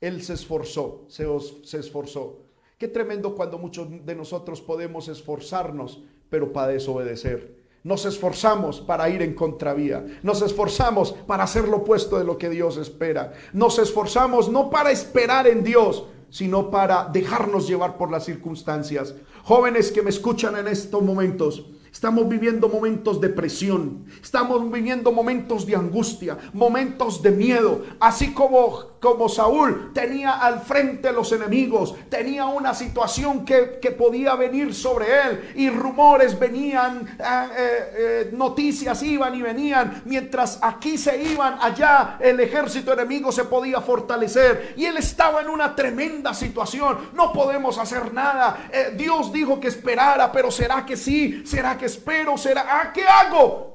[0.00, 1.26] él se esforzó, se,
[1.64, 2.42] se esforzó.
[2.76, 7.61] Qué tremendo cuando muchos de nosotros podemos esforzarnos, pero para desobedecer.
[7.84, 10.04] Nos esforzamos para ir en contravía.
[10.22, 13.32] Nos esforzamos para hacer lo opuesto de lo que Dios espera.
[13.52, 19.14] Nos esforzamos no para esperar en Dios, sino para dejarnos llevar por las circunstancias.
[19.42, 25.66] Jóvenes que me escuchan en estos momentos, Estamos viviendo momentos de presión, estamos viviendo momentos
[25.66, 32.46] de angustia, momentos de miedo, así como como Saúl tenía al frente los enemigos, tenía
[32.46, 39.34] una situación que, podía venir sobre él y rumores venían, eh, eh, eh, noticias iban
[39.34, 44.74] y venían, mientras aquí se iban, allá el ejército enemigo se podía fortalecer.
[44.76, 50.30] Y él estaba en una tremenda situación, no podemos hacer nada, Dios dijo que esperara,
[50.30, 51.42] pero ¿será que sí?
[51.44, 52.36] ¿Será que espero?
[52.36, 52.64] ¿Será?
[52.66, 53.72] ¿Ah, qué hago?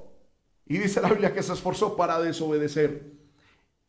[0.66, 3.18] Y dice la Biblia que se esforzó para desobedecer.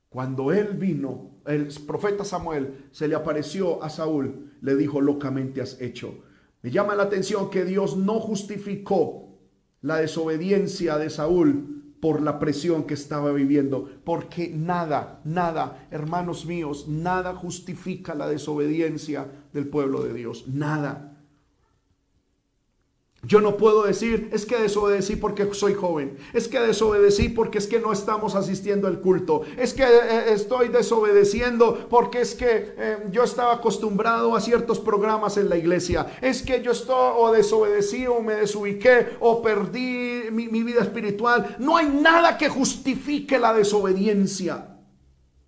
[0.09, 5.81] Cuando él vino, el profeta Samuel se le apareció a Saúl, le dijo, locamente has
[5.81, 6.25] hecho.
[6.63, 9.39] Me llama la atención que Dios no justificó
[9.81, 16.87] la desobediencia de Saúl por la presión que estaba viviendo, porque nada, nada, hermanos míos,
[16.89, 21.18] nada justifica la desobediencia del pueblo de Dios, nada.
[23.25, 27.67] Yo no puedo decir, es que desobedecí porque soy joven, es que desobedecí porque es
[27.67, 32.99] que no estamos asistiendo al culto, es que eh, estoy desobedeciendo porque es que eh,
[33.11, 38.07] yo estaba acostumbrado a ciertos programas en la iglesia, es que yo estoy o desobedecí
[38.07, 41.57] o me desubiqué o perdí mi vida espiritual.
[41.59, 44.79] No hay nada que justifique la desobediencia,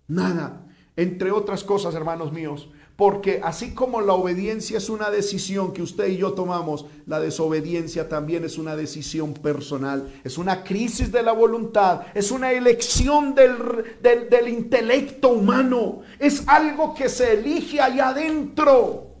[0.09, 0.67] nada.
[0.97, 2.67] Entre otras cosas, hermanos míos,
[3.01, 8.07] porque así como la obediencia es una decisión que usted y yo tomamos, la desobediencia
[8.07, 13.97] también es una decisión personal, es una crisis de la voluntad, es una elección del,
[14.03, 19.15] del, intelecto humano, es algo que se elige allá adentro.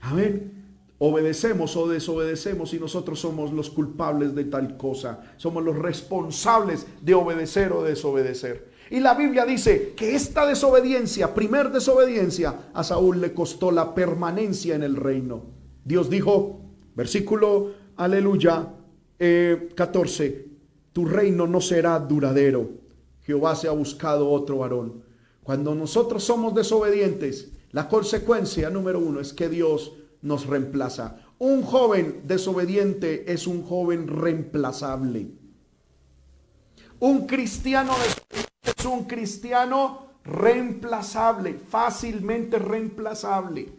[0.00, 0.52] Amén
[1.04, 5.20] obedecemos o desobedecemos y nosotros somos los culpables de tal cosa.
[5.36, 8.70] Somos los responsables de obedecer o desobedecer.
[8.92, 14.74] Y la Biblia dice que esta desobediencia, primer desobediencia, a Saúl le costó la permanencia
[14.74, 15.44] en el reino.
[15.82, 16.60] Dios dijo,
[16.94, 18.68] versículo, aleluya,
[19.16, 20.48] 14, eh,
[20.92, 22.68] tu reino no será duradero.
[23.22, 25.02] Jehová se ha buscado otro varón.
[25.42, 31.16] Cuando nosotros somos desobedientes, la consecuencia número uno es que Dios nos reemplaza.
[31.38, 35.28] Un joven desobediente es un joven reemplazable.
[37.00, 37.94] Un cristiano
[38.82, 43.72] es un cristiano reemplazable, fácilmente reemplazable.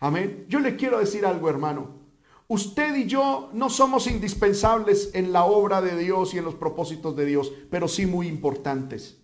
[0.00, 0.46] Amén.
[0.48, 2.00] Yo le quiero decir algo, hermano.
[2.48, 7.14] Usted y yo no somos indispensables en la obra de Dios y en los propósitos
[7.14, 9.18] de Dios, pero sí muy importantes.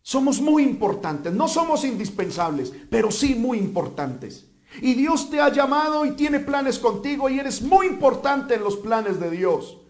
[0.00, 4.46] Somos muy importantes, no somos indispensables, pero sí muy importantes.
[4.80, 8.76] Y Dios te ha llamado y tiene planes contigo y eres muy importante en los
[8.78, 9.81] planes de Dios.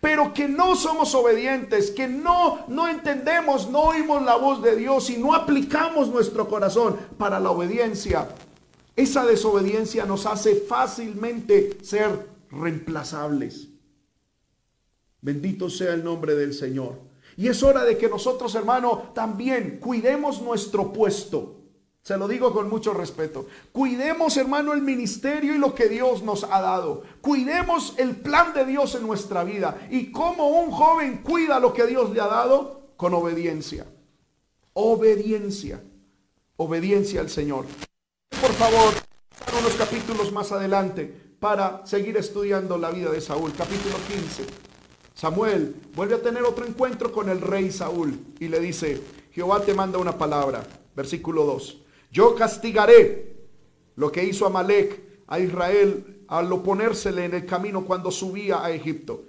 [0.00, 5.10] Pero que no somos obedientes, que no no entendemos, no oímos la voz de Dios
[5.10, 8.28] y no aplicamos nuestro corazón para la obediencia.
[8.96, 13.68] Esa desobediencia nos hace fácilmente ser reemplazables.
[15.20, 16.98] Bendito sea el nombre del Señor.
[17.36, 21.63] Y es hora de que nosotros, hermano, también cuidemos nuestro puesto.
[22.04, 23.46] Se lo digo con mucho respeto.
[23.72, 27.02] Cuidemos, hermano, el ministerio y lo que Dios nos ha dado.
[27.22, 29.88] Cuidemos el plan de Dios en nuestra vida.
[29.90, 33.86] Y como un joven cuida lo que Dios le ha dado, con obediencia.
[34.74, 35.82] Obediencia.
[36.58, 37.64] Obediencia al Señor.
[38.38, 38.92] Por favor,
[39.58, 41.06] unos capítulos más adelante
[41.40, 43.50] para seguir estudiando la vida de Saúl.
[43.56, 44.44] Capítulo 15.
[45.14, 49.02] Samuel vuelve a tener otro encuentro con el rey Saúl y le dice,
[49.32, 51.83] Jehová te manda una palabra, versículo 2,
[52.14, 53.34] yo castigaré
[53.96, 59.24] lo que hizo Amalek a Israel al oponérsele en el camino cuando subía a Egipto.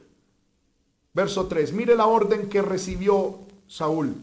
[1.13, 4.15] Verso 3, mire la orden que recibió Saúl.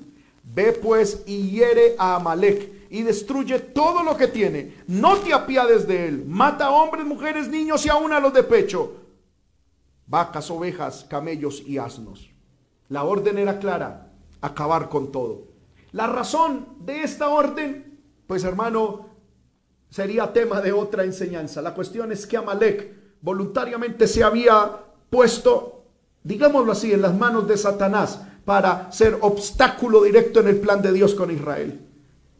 [0.44, 4.76] Ve pues y hiere a Amalek y destruye todo lo que tiene.
[4.86, 6.24] No te apiades de él.
[6.26, 9.02] Mata a hombres, mujeres, niños y aún a los de pecho
[10.12, 12.30] vacas, ovejas, camellos y asnos.
[12.90, 15.44] La orden era clara, acabar con todo.
[15.92, 17.91] La razón de esta orden,
[18.32, 19.10] pues hermano,
[19.90, 21.60] sería tema de otra enseñanza.
[21.60, 24.70] La cuestión es que Amalek voluntariamente se había
[25.10, 25.84] puesto,
[26.24, 30.94] digámoslo así, en las manos de Satanás para ser obstáculo directo en el plan de
[30.94, 31.78] Dios con Israel.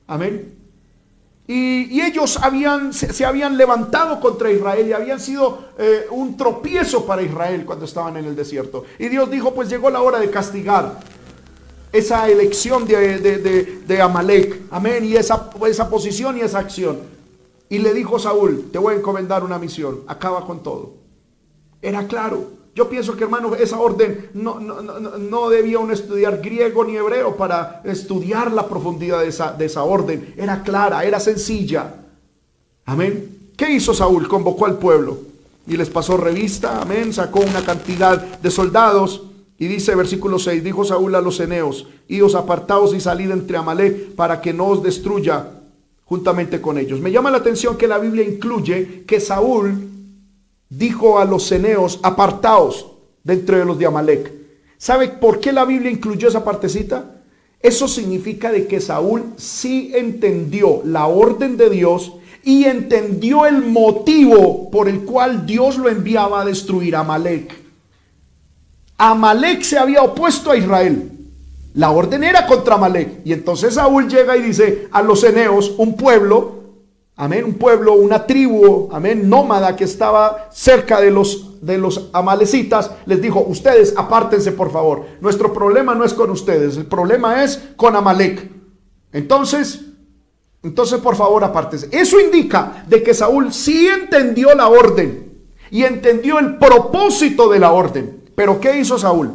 [0.07, 0.55] Amén.
[1.47, 7.20] Y, ellos habían, se, habían levantado contra Israel y habían sido eh, un tropiezo para
[7.20, 8.84] Israel cuando estaban en el desierto.
[8.99, 11.01] Y Dios dijo, pues llegó la hora de castigar
[11.93, 13.18] esa elección de,
[13.86, 14.62] de, Amalek.
[14.70, 15.05] Amén.
[15.05, 16.99] Y esa, esa posición y esa acción.
[17.68, 20.01] Y le dijo Saúl, te voy a encomendar una misión.
[20.07, 20.95] Acaba con todo.
[21.80, 22.62] Era claro.
[22.74, 27.82] Yo pienso que, hermano, esa orden no, no, debía uno estudiar griego ni hebreo para
[27.84, 30.34] estudiar la profundidad de esa, de esa orden.
[30.38, 31.97] Era clara, era sencilla.
[32.86, 33.51] Amén.
[33.57, 34.26] ¿Qué hizo Saúl?
[34.26, 35.18] Convocó al pueblo
[35.66, 36.80] y les pasó revista.
[36.80, 37.12] Amén.
[37.12, 39.22] Sacó una cantidad de soldados.
[39.62, 44.16] Y dice versículo 6, dijo Saúl a los eneos, idos apartaos y salid entre Amalek
[44.16, 45.50] para que no os destruya
[46.04, 47.00] juntamente con ellos.
[47.00, 49.88] Me llama la atención que la Biblia incluye que Saúl
[50.68, 52.88] dijo a los ceneos, apartaos
[53.22, 54.32] dentro de los de Amalek.
[54.78, 57.22] ¿Sabe por qué la Biblia incluyó esa partecita?
[57.60, 64.72] Eso significa de que Saúl sí entendió la orden de Dios y entendió el motivo
[64.72, 67.62] por el cual Dios lo enviaba a destruir a Amalek.
[69.11, 71.11] Amalek se había opuesto a Israel.
[71.74, 73.20] La orden era contra Amalek.
[73.24, 76.62] Y entonces Saúl llega y dice a los ceneos, un pueblo
[77.16, 82.90] amén, un pueblo, una tribu, amén, nómada que estaba cerca de los, de los amalecitas,
[83.07, 87.61] les dijo, ustedes apártense por favor, nuestro problema no es con ustedes, el problema es
[87.76, 88.50] con Amalek.
[89.12, 89.82] Entonces,
[90.62, 91.88] entonces por favor apártense.
[91.92, 95.32] Eso indica de que Saúl sí entendió la orden
[95.70, 98.22] y entendió el propósito de la orden.
[98.35, 99.33] Pero ¿qué hizo Saúl?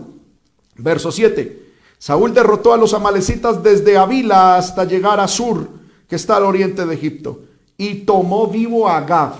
[0.76, 1.66] Verso 7.
[1.98, 5.68] Saúl derrotó a los amalecitas desde Avila hasta llegar a Sur,
[6.08, 7.41] que está al oriente de Egipto
[7.78, 9.34] y tomó vivo a Agab,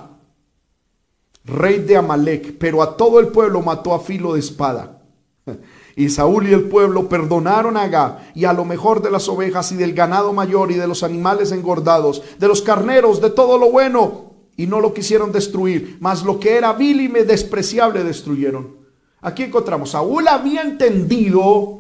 [1.44, 5.02] rey de Amalek, pero a todo el pueblo mató a filo de espada.
[6.00, 9.72] Y Saúl y el pueblo perdonaron a Agag y a lo mejor de las ovejas
[9.72, 13.72] y del ganado mayor y de los animales engordados, de los carneros, de todo lo
[13.72, 18.76] bueno, y no lo quisieron destruir, mas lo que era vil y despreciable destruyeron.
[19.22, 21.80] Aquí encontramos, Saúl había entendido,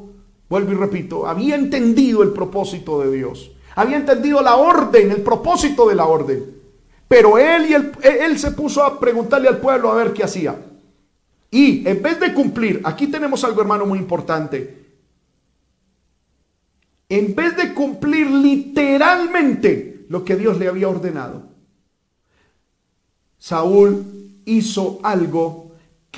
[0.49, 5.87] vuelvo y repito, había entendido el propósito de Dios, había entendido la orden, el propósito
[5.87, 6.57] de la orden.
[7.07, 10.59] Pero él, y él se puso a preguntarle al pueblo a ver qué hacía.
[11.49, 14.85] Y en vez de cumplir, aquí tenemos algo hermano muy importante.
[17.09, 21.43] En vez de cumplir literalmente lo que Dios le había ordenado,
[23.37, 25.66] Saúl hizo algo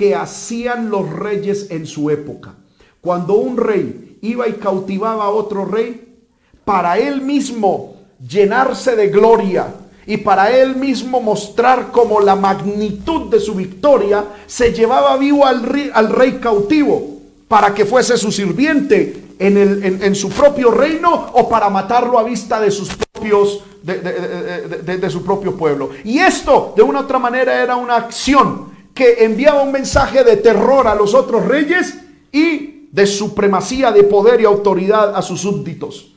[0.00, 2.54] que hacían los reyes en su época.
[3.02, 6.16] Cuando un rey iba y cautivaba a otro rey,
[6.64, 7.96] para él mismo
[8.26, 9.74] llenarse de gloria,
[10.06, 15.62] y para él mismo mostrar como la magnitud de su victoria, se llevaba vivo al
[15.64, 21.68] rey, al rey cautivo para que fuese su sirviente en, su propio reino o para
[21.68, 25.90] matarlo a vista de sus propios de, de, su propio pueblo.
[26.04, 28.69] Y esto de una otra manera era una acción
[29.00, 31.94] que enviaba un mensaje de terror a los otros reyes
[32.30, 36.12] y de supremacía de poder y autoridad a sus súbditos.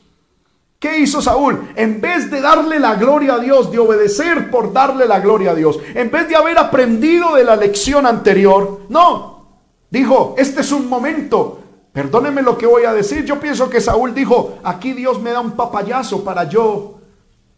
[0.78, 1.70] ¿Qué hizo Saúl?
[1.76, 5.54] En vez de darle la gloria a Dios, de obedecer por darle la gloria a
[5.54, 9.46] Dios, en vez de haber aprendido de la lección anterior, no,
[9.88, 11.60] dijo, este es un momento,
[11.90, 15.40] perdóneme lo que voy a decir, yo pienso que Saúl dijo, aquí Dios me da
[15.40, 16.98] un papayazo para yo,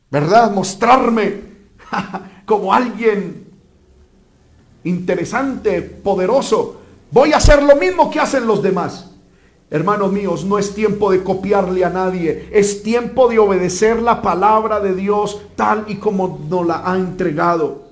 [0.09, 0.53] ¿verdad?
[0.53, 1.41] Mostrarme
[2.47, 3.45] como alguien
[4.87, 6.80] interesante, poderoso.
[7.11, 9.11] Voy a hacer lo mismo que hacen los demás.
[9.68, 14.78] Hermanos míos, no es tiempo de copiarle a nadie, es tiempo de obedecer la palabra
[14.78, 17.87] de Dios tal y como nos la ha entregado.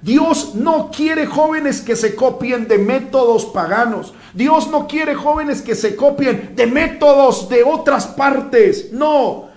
[0.00, 4.14] Dios no quiere jóvenes que se copien de métodos paganos.
[4.32, 8.92] Dios no quiere jóvenes que se copien de métodos de otras partes.
[8.92, 9.48] No.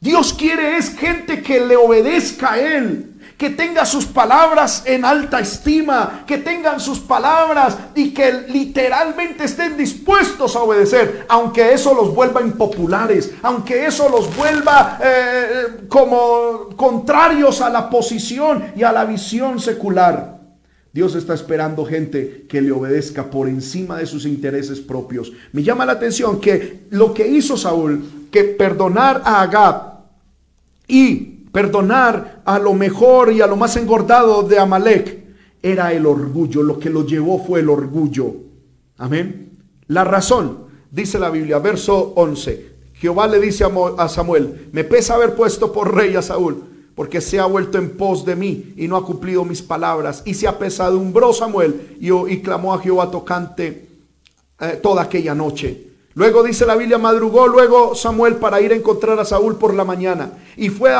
[0.00, 3.09] Dios quiere es gente que le obedezca a Él
[3.40, 9.78] que tenga sus palabras en alta estima, que tengan sus palabras y que literalmente estén
[9.78, 17.62] dispuestos a obedecer, aunque eso los vuelva impopulares, aunque eso los vuelva eh, como contrarios
[17.62, 20.38] a la posición y a la visión secular.
[20.92, 25.32] Dios está esperando gente que le obedezca por encima de sus intereses propios.
[25.52, 30.00] Me llama la atención que lo que hizo Saúl, que perdonar a Agab
[30.86, 35.24] y perdonar a lo mejor y a lo más engordado de Amalek
[35.62, 36.62] era el orgullo.
[36.62, 38.34] Lo que lo llevó fue el orgullo.
[38.98, 39.58] Amén.
[39.88, 42.70] La razón, dice la Biblia, verso 11.
[42.94, 43.64] Jehová le dice
[43.96, 46.62] a Samuel, me pesa haber puesto por rey a Saúl,
[46.94, 50.22] porque se ha vuelto en pos de mí y no ha cumplido mis palabras.
[50.26, 53.88] Y se apesadumbró Samuel y, y clamó a Jehová tocante
[54.60, 55.89] eh, toda aquella noche.
[56.14, 59.84] Luego dice la Biblia, madrugó luego Samuel para ir a encontrar a Saúl por la
[59.84, 60.32] mañana.
[60.56, 60.90] Y fue,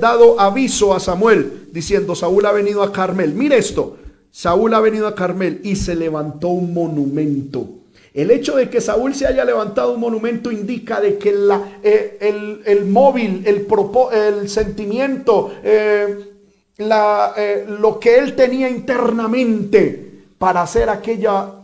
[0.00, 3.34] dado aviso a Samuel diciendo, Saúl ha venido a Carmel.
[3.34, 3.98] Mire esto,
[4.30, 7.68] Saúl ha venido a Carmel y se levantó un monumento.
[8.14, 12.62] El hecho de que Saúl se haya levantado un monumento indica de que la, eh,
[12.64, 13.66] el, móvil, el,
[14.12, 16.32] el sentimiento, eh,
[16.78, 21.56] la, eh, lo que él tenía internamente para hacer aquella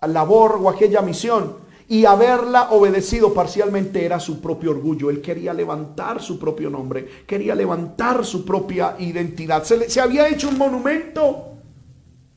[0.00, 1.61] labor o aquella misión
[1.92, 5.10] y haberla obedecido parcialmente era su propio orgullo.
[5.10, 9.62] Él quería levantar su propio nombre, quería levantar su propia identidad.
[9.64, 11.48] Se, se había hecho un monumento.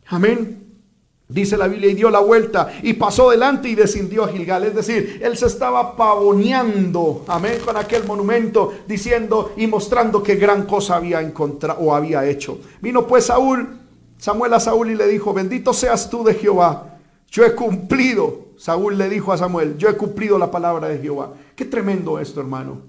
[0.07, 0.61] Amén.
[1.29, 4.65] Dice la Biblia y dio la vuelta y pasó delante y descendió a Gilgal.
[4.65, 10.65] Es decir, él se estaba pavoneando, amén, con aquel monumento, diciendo y mostrando qué gran
[10.65, 12.59] cosa había encontrado o había hecho.
[12.81, 13.79] Vino pues Saúl,
[14.17, 16.97] Samuel a Saúl y le dijo, bendito seas tú de Jehová.
[17.31, 21.33] Yo he cumplido Saúl le dijo a Samuel, yo he cumplido la palabra de Jehová.
[21.55, 22.81] Qué tremendo esto, hermano.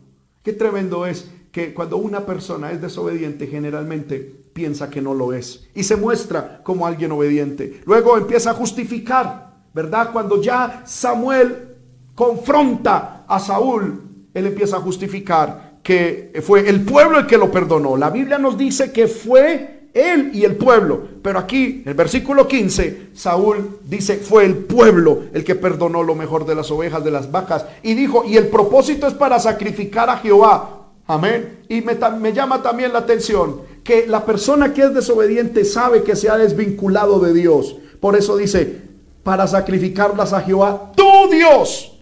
[0.43, 4.19] Qué tremendo es que cuando una persona es desobediente, generalmente
[4.53, 7.81] piensa que no lo es y se muestra como alguien obediente.
[7.85, 10.11] Luego empieza a justificar, ¿verdad?
[10.13, 11.77] Cuando ya Samuel
[12.15, 14.03] confronta a Saúl,
[14.33, 17.97] él empieza a justificar que fue el pueblo el que lo perdonó.
[17.97, 21.01] La Biblia nos dice que fue él y el pueblo.
[21.23, 26.45] Pero aquí, el versículo 15, Saúl dice, fue el pueblo el que perdonó lo mejor
[26.47, 27.65] de las ovejas, de las vacas.
[27.83, 30.89] Y dijo, y el propósito es para sacrificar a Jehová.
[31.07, 31.61] Amén.
[31.69, 36.17] Y me, me llama también la atención que la persona que es desobediente sabe que
[36.17, 37.77] se ha desvinculado de Dios.
[38.01, 38.83] Por eso dice,
[39.23, 41.96] para sacrificarlas a Jehová, tu Dios.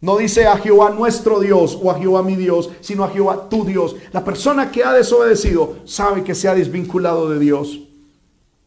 [0.00, 3.64] No dice a Jehová nuestro Dios o a Jehová mi Dios, sino a Jehová tu
[3.64, 3.96] Dios.
[4.12, 7.80] La persona que ha desobedecido sabe que se ha desvinculado de Dios.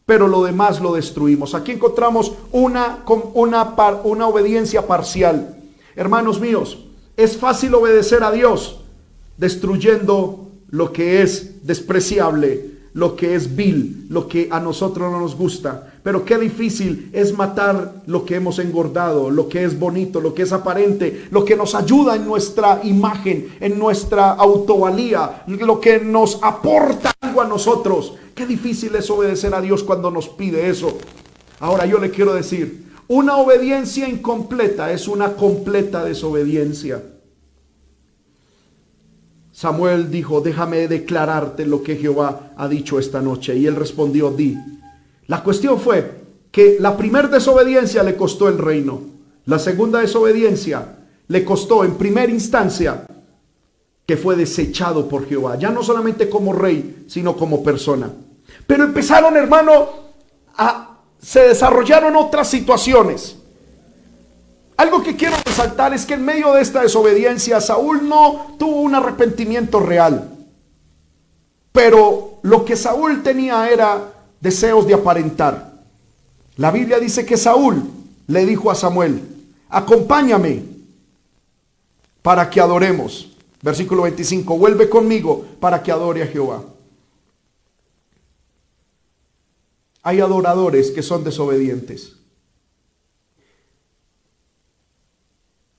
[0.04, 1.54] pero lo demás lo destruimos.
[1.54, 3.02] Aquí encontramos una,
[3.34, 3.74] una,
[4.04, 5.56] una obediencia parcial.
[5.96, 6.84] Hermanos míos,
[7.16, 8.80] es fácil obedecer a Dios
[9.36, 15.34] destruyendo lo que es despreciable, lo que es vil, lo que a nosotros no nos
[15.36, 15.92] gusta.
[16.02, 20.42] Pero qué difícil es matar lo que hemos engordado, lo que es bonito, lo que
[20.42, 26.40] es aparente, lo que nos ayuda en nuestra imagen, en nuestra autovalía, lo que nos
[26.42, 28.14] aporta algo a nosotros.
[28.34, 30.98] Qué difícil es obedecer a Dios cuando nos pide eso.
[31.60, 37.02] Ahora yo le quiero decir, una obediencia incompleta es una completa desobediencia.
[39.62, 43.54] Samuel dijo, déjame declararte lo que Jehová ha dicho esta noche.
[43.56, 44.58] Y él respondió, di.
[45.28, 46.14] La cuestión fue
[46.50, 49.02] que la primera desobediencia le costó el reino.
[49.46, 50.96] La segunda desobediencia
[51.28, 53.06] le costó en primera instancia
[54.04, 55.56] que fue desechado por Jehová.
[55.56, 58.10] Ya no solamente como rey, sino como persona.
[58.66, 59.90] Pero empezaron, hermano,
[60.56, 63.36] a, se desarrollaron otras situaciones.
[64.76, 68.94] Algo que quiero resaltar es que en medio de esta desobediencia Saúl no tuvo un
[68.94, 70.30] arrepentimiento real.
[71.72, 75.72] Pero lo que Saúl tenía era deseos de aparentar.
[76.56, 77.82] La Biblia dice que Saúl
[78.26, 79.22] le dijo a Samuel,
[79.68, 80.64] acompáñame
[82.20, 83.28] para que adoremos.
[83.62, 86.62] Versículo 25, vuelve conmigo para que adore a Jehová.
[90.02, 92.16] Hay adoradores que son desobedientes.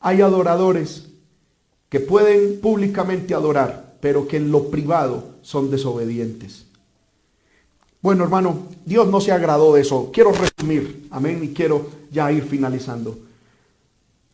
[0.05, 1.05] Hay adoradores
[1.87, 6.65] que pueden públicamente adorar, pero que en lo privado son desobedientes.
[8.01, 10.11] Bueno, hermano, Dios no se agradó de eso.
[10.13, 13.17] Quiero resumir, amén, y quiero ya ir finalizando.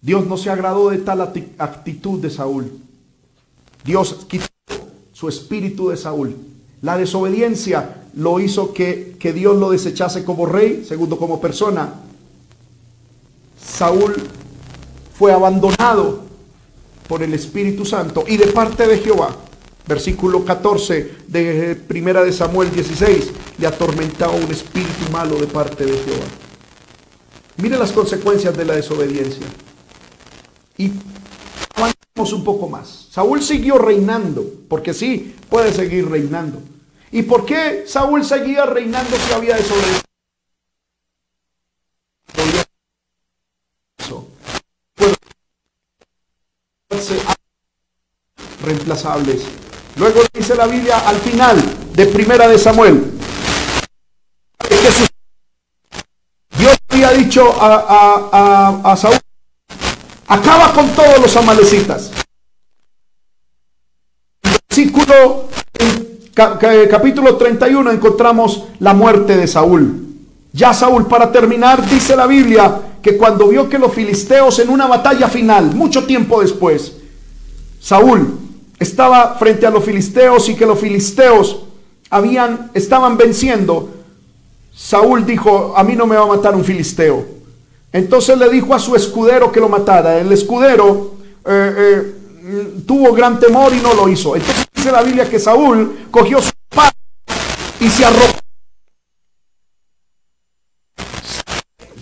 [0.02, 2.72] Dios no se agradó de tal actitud de Saúl.
[3.86, 4.48] Dios quitó
[5.14, 6.36] su espíritu de Saúl.
[6.82, 11.94] La desobediencia lo hizo que, que Dios lo desechase como rey, segundo como persona.
[13.62, 14.16] Saúl
[15.20, 16.22] fue abandonado
[17.10, 19.36] por el Espíritu Santo y de parte de Jehová.
[19.86, 25.92] Versículo 14 de Primera de Samuel 16, le atormentaba un espíritu malo de parte de
[25.92, 26.26] Jehová.
[27.58, 29.46] Mire las consecuencias de la desobediencia.
[30.78, 30.92] Y
[31.76, 33.08] avancemos un poco más.
[33.12, 36.62] Saúl siguió reinando, porque sí, puede seguir reinando.
[37.12, 40.09] ¿Y por qué Saúl seguía reinando si había desobedecido?
[48.70, 49.42] Reemplazables.
[49.96, 51.58] Luego dice la Biblia al final
[51.94, 53.14] de Primera de Samuel.
[56.58, 59.18] Dios había dicho a, Saúl,
[60.28, 62.12] acaba con todos los amalecitas.
[64.70, 65.48] Versículo,
[66.34, 70.06] capítulo 31 encontramos la muerte de Saúl.
[70.52, 74.88] Ya Saúl, para terminar, dice la Biblia que cuando vio que los filisteos en una
[74.88, 76.94] batalla final, mucho tiempo después,
[77.80, 78.39] Saúl
[78.80, 81.64] estaba frente a los filisteos y que los filisteos
[82.10, 83.90] habían, estaban venciendo,
[84.74, 87.26] Saúl dijo, a mí no me va a matar un filisteo.
[87.92, 90.20] Entonces le dijo a su escudero que lo matara.
[90.20, 91.16] El escudero
[91.46, 94.36] eh, eh, tuvo gran temor y no lo hizo.
[94.36, 96.94] Entonces dice la Biblia que Saúl cogió su espada
[97.80, 98.40] y se arrojó.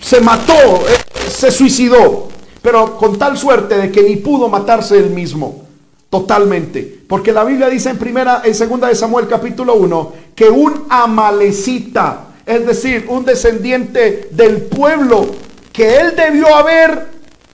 [0.01, 2.29] Se mató, eh, se suicidó,
[2.61, 5.66] pero con tal suerte de que ni pudo matarse él mismo.
[6.09, 7.03] Totalmente.
[7.07, 12.27] Porque la Biblia dice en primera, en segunda de Samuel capítulo 1, que un amalecita,
[12.45, 15.25] es decir, un descendiente del pueblo
[15.73, 17.07] que él debió haber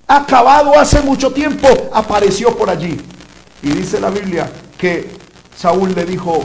[0.07, 2.99] acabado hace mucho tiempo, apareció por allí.
[3.63, 5.07] Y dice la Biblia que
[5.55, 6.43] Saúl le dijo,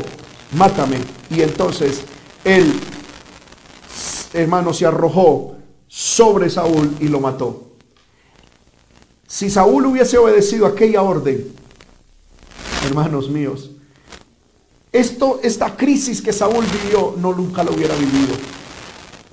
[0.53, 0.99] mátame.
[1.31, 2.03] Y entonces
[2.45, 2.73] él,
[4.33, 5.57] hermano, se arrojó
[5.89, 7.73] sobre Saúl y lo mató.
[9.27, 11.58] Si Saúl hubiese obedecido aquella orden,
[12.87, 13.71] hermanos míos.
[14.93, 18.35] Esto, esta crisis que Saúl vivió, no nunca lo hubiera vivido.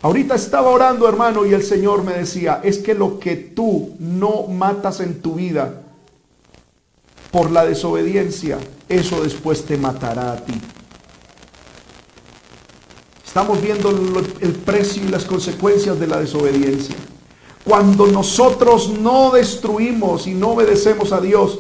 [0.02, 4.44] Ahorita estaba orando, hermano, y el Señor me decía, es que lo que tú no
[4.44, 5.82] matas en tu vida
[7.32, 10.54] por la desobediencia, eso después te matará a ti.
[13.26, 16.96] Estamos viendo el precio y las consecuencias de la desobediencia.
[17.66, 21.60] Cuando nosotros no destruimos y no obedecemos a Dios,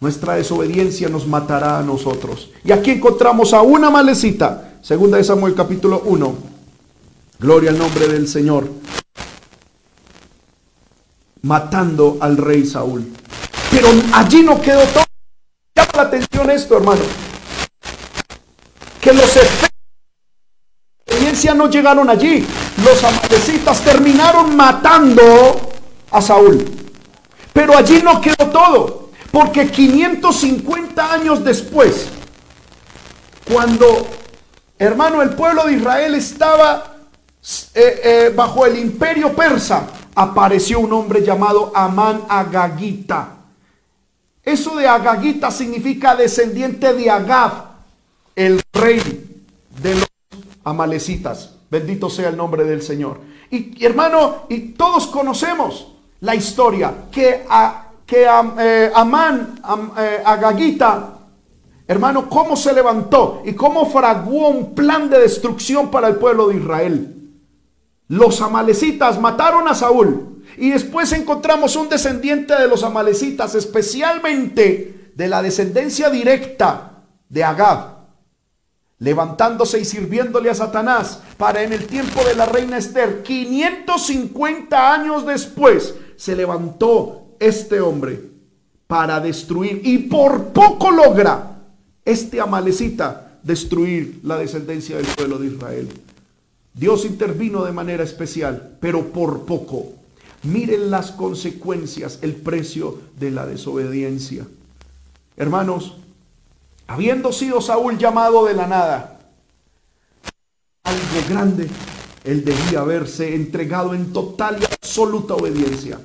[0.00, 2.50] nuestra desobediencia nos matará a nosotros.
[2.64, 4.78] Y aquí encontramos a una malecita.
[4.82, 6.34] Segunda de Samuel capítulo 1.
[7.38, 8.68] Gloria al nombre del Señor.
[11.42, 13.06] Matando al rey Saúl.
[13.70, 15.04] Pero allí no quedó todo.
[15.74, 17.02] Llama la atención esto, hermano.
[19.00, 19.76] Que los efectos
[21.26, 22.46] violencia no llegaron allí.
[22.84, 25.22] Los amalecitas terminaron matando
[26.10, 26.64] a Saúl.
[27.52, 29.05] Pero allí no quedó todo,
[29.36, 32.08] porque 550 años después,
[33.52, 34.06] cuando,
[34.78, 36.96] hermano, el pueblo de Israel estaba
[37.74, 43.36] eh, eh, bajo el imperio persa, apareció un hombre llamado Amán Agagita.
[44.42, 47.52] Eso de Agagita significa descendiente de Agab,
[48.34, 49.44] el rey
[49.82, 50.08] de los
[50.64, 51.56] amalecitas.
[51.70, 53.20] Bendito sea el nombre del Señor.
[53.50, 55.88] Y, hermano, y todos conocemos
[56.20, 59.60] la historia que, a, que eh, Amán,
[59.98, 61.18] eh, Agagita,
[61.88, 66.56] hermano, cómo se levantó y cómo fraguó un plan de destrucción para el pueblo de
[66.56, 67.12] Israel.
[68.08, 75.28] Los amalecitas mataron a Saúl y después encontramos un descendiente de los amalecitas, especialmente de
[75.28, 77.96] la descendencia directa de Agab,
[78.98, 85.26] levantándose y sirviéndole a Satanás para en el tiempo de la reina Esther, 550 años
[85.26, 88.20] después, se levantó este hombre
[88.86, 91.58] para destruir y por poco logra
[92.04, 95.88] este amalecita destruir la descendencia del pueblo de Israel.
[96.74, 99.92] Dios intervino de manera especial, pero por poco.
[100.42, 104.46] Miren las consecuencias, el precio de la desobediencia.
[105.36, 105.96] Hermanos,
[106.86, 109.20] habiendo sido Saúl llamado de la nada,
[110.84, 111.68] algo grande,
[112.24, 115.98] él debía haberse entregado en total y absoluta obediencia.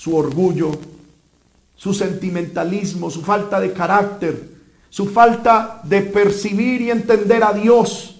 [0.00, 0.70] Su orgullo,
[1.76, 4.48] su sentimentalismo, su falta de carácter,
[4.88, 8.16] su falta de percibir y entender a Dios,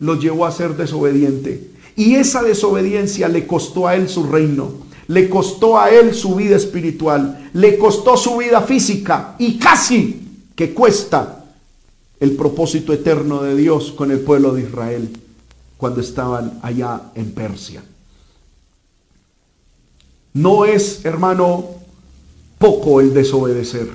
[0.00, 1.70] lo llevó a ser desobediente.
[1.94, 4.72] Y esa desobediencia le costó a él su reino,
[5.06, 10.74] le costó a él su vida espiritual, le costó su vida física y casi que
[10.74, 11.44] cuesta
[12.18, 15.08] el propósito eterno de Dios con el pueblo de Israel
[15.76, 17.84] cuando estaban allá en Persia.
[20.34, 21.66] No es, hermano,
[22.58, 23.88] poco el desobedecer.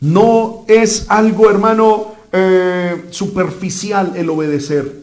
[0.00, 5.00] No es algo, hermano, eh, superficial el obedecer.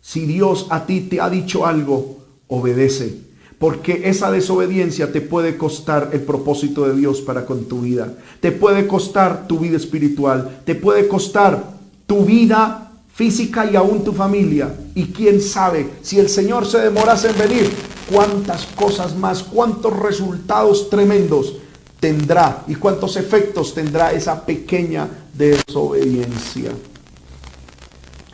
[0.00, 2.18] Si Dios a ti te ha dicho algo,
[2.48, 3.16] obedece.
[3.58, 8.12] Porque esa desobediencia te puede costar el propósito de Dios para con tu vida.
[8.40, 10.62] Te puede costar tu vida espiritual.
[10.64, 11.74] Te puede costar
[12.06, 14.74] tu vida física y aún tu familia.
[14.96, 17.70] Y quién sabe, si el Señor se demorase en venir,
[18.10, 21.54] cuántas cosas más, cuántos resultados tremendos
[22.00, 26.72] tendrá y cuántos efectos tendrá esa pequeña desobediencia.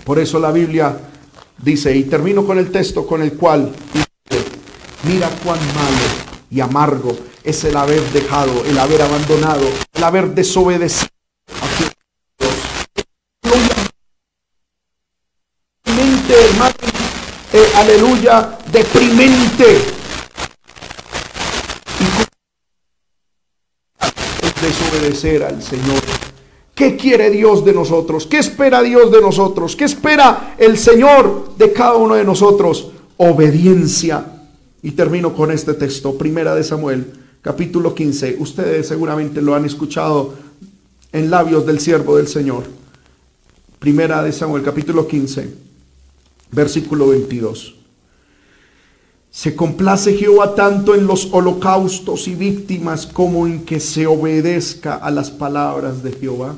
[0.04, 0.98] Por eso la Biblia
[1.62, 3.72] dice, y termino con el texto con el cual
[5.04, 6.06] Mira cuán malo
[6.50, 11.08] y amargo es el haber dejado, el haber abandonado, el haber desobedecido
[17.52, 19.64] eh, aleluya, deprimente.
[24.42, 26.02] Y desobedecer al Señor.
[26.74, 28.26] ¿Qué quiere Dios de nosotros?
[28.26, 29.74] ¿Qué espera Dios de nosotros?
[29.74, 32.92] ¿Qué espera el Señor de cada uno de nosotros?
[33.16, 34.24] Obediencia
[34.80, 37.12] y termino con este texto, Primera de Samuel,
[37.42, 38.36] capítulo 15.
[38.38, 40.34] Ustedes seguramente lo han escuchado
[41.10, 42.64] en labios del siervo del Señor.
[43.80, 45.52] Primera de Samuel, capítulo 15,
[46.52, 47.77] versículo 22.
[49.30, 55.10] Se complace Jehová tanto en los holocaustos y víctimas como en que se obedezca a
[55.10, 56.56] las palabras de Jehová.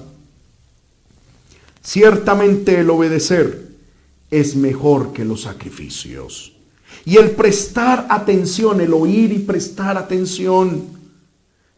[1.83, 3.71] Ciertamente el obedecer
[4.31, 6.53] es mejor que los sacrificios
[7.05, 11.01] y el prestar atención, el oír y prestar atención,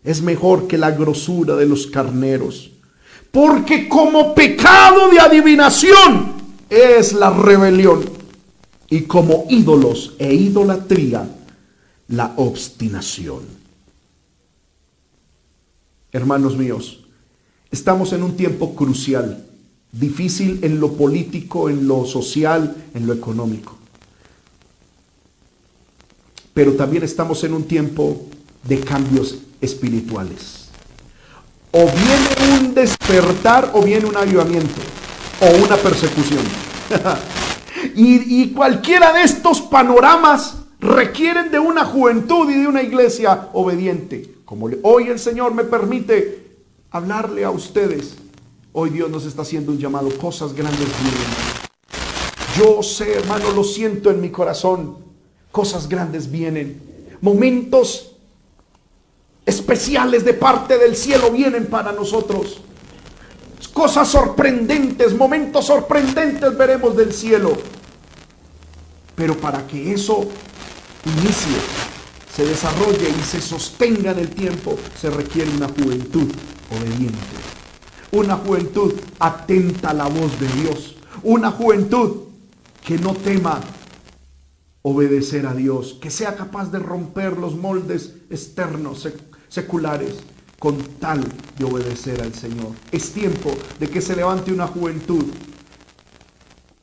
[0.04, 2.72] es mejor que la grosura de los carneros.
[3.30, 6.32] Porque como pecado de adivinación
[6.68, 8.02] es la rebelión.
[8.92, 11.26] Y como ídolos e idolatría,
[12.08, 13.40] la obstinación.
[16.12, 17.00] Hermanos míos,
[17.70, 19.46] estamos en un tiempo crucial,
[19.90, 23.78] difícil en lo político, en lo social, en lo económico
[26.54, 28.26] pero también estamos en un tiempo
[28.64, 30.68] de cambios espirituales.
[31.70, 34.80] O viene un despertar o viene un avivamiento
[35.40, 36.42] o una persecución.
[37.94, 44.36] y, cualquiera de estos panoramas requieren de una juventud y de una iglesia obediente.
[44.44, 46.56] Como hoy el Señor me permite
[46.90, 48.16] hablarle a ustedes,
[48.72, 51.62] hoy Dios nos está haciendo un llamado, cosas grandes vienen.
[52.58, 55.02] Yo sé, hermano, lo siento en mi corazón
[55.52, 56.80] cosas grandes vienen.
[57.20, 58.16] Momentos
[59.46, 62.60] especiales de parte del cielo vienen para nosotros.
[63.72, 67.52] Cosas sorprendentes, momentos sorprendentes veremos del cielo.
[69.14, 70.28] Pero para que eso
[71.04, 71.56] inicie,
[72.34, 76.30] se desarrolle y se sostenga en el tiempo, se requiere una juventud
[76.70, 77.18] obediente.
[78.12, 80.96] Una juventud atenta a la voz de Dios.
[81.22, 82.22] Una juventud
[82.82, 83.60] que no tema
[84.82, 89.08] obedecer a Dios, que sea capaz de romper los moldes externos,
[89.48, 90.16] seculares,
[90.58, 91.24] con tal
[91.58, 92.72] de obedecer al Señor.
[92.90, 95.24] Es tiempo de que se levante una juventud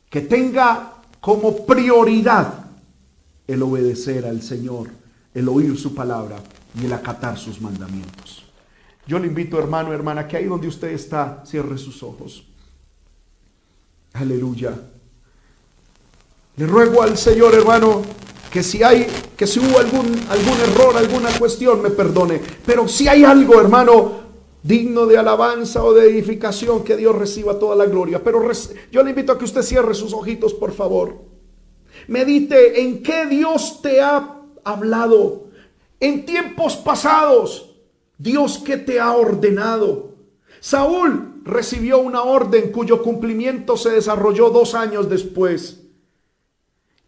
[0.08, 2.66] que tenga como prioridad
[3.46, 4.90] el obedecer al Señor,
[5.34, 6.36] el oír su palabra
[6.80, 8.44] y el acatar sus mandamientos.
[9.06, 12.44] Yo le invito, hermano, hermana, que ahí donde usted está, cierre sus ojos.
[14.12, 14.78] Aleluya.
[16.56, 18.02] Le ruego al Señor, hermano,
[18.50, 19.06] que si hay,
[19.36, 22.40] que si hubo algún, algún error, alguna cuestión, me perdone.
[22.64, 24.19] Pero si hay algo, hermano,
[24.62, 28.22] digno de alabanza o de edificación, que Dios reciba toda la gloria.
[28.22, 28.42] Pero
[28.90, 31.16] yo le invito a que usted cierre sus ojitos, por favor.
[32.08, 35.48] Medite en qué Dios te ha hablado
[35.98, 37.66] en tiempos pasados.
[38.18, 40.10] Dios que te ha ordenado.
[40.60, 45.80] Saúl recibió una orden cuyo cumplimiento se desarrolló dos años después.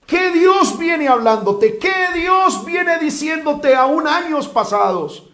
[0.06, 1.78] ¿Qué Dios viene hablándote?
[1.78, 5.31] ¿Qué Dios viene diciéndote aún años pasados?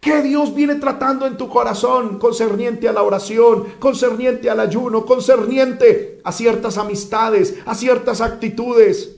[0.00, 6.22] ¿Qué Dios viene tratando en tu corazón concerniente a la oración, concerniente al ayuno, concerniente
[6.24, 9.16] a ciertas amistades, a ciertas actitudes?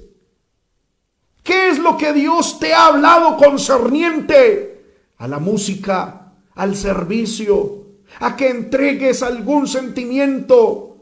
[1.44, 4.84] ¿Qué es lo que Dios te ha hablado concerniente
[5.18, 7.86] a la música, al servicio,
[8.18, 10.96] a que entregues algún sentimiento?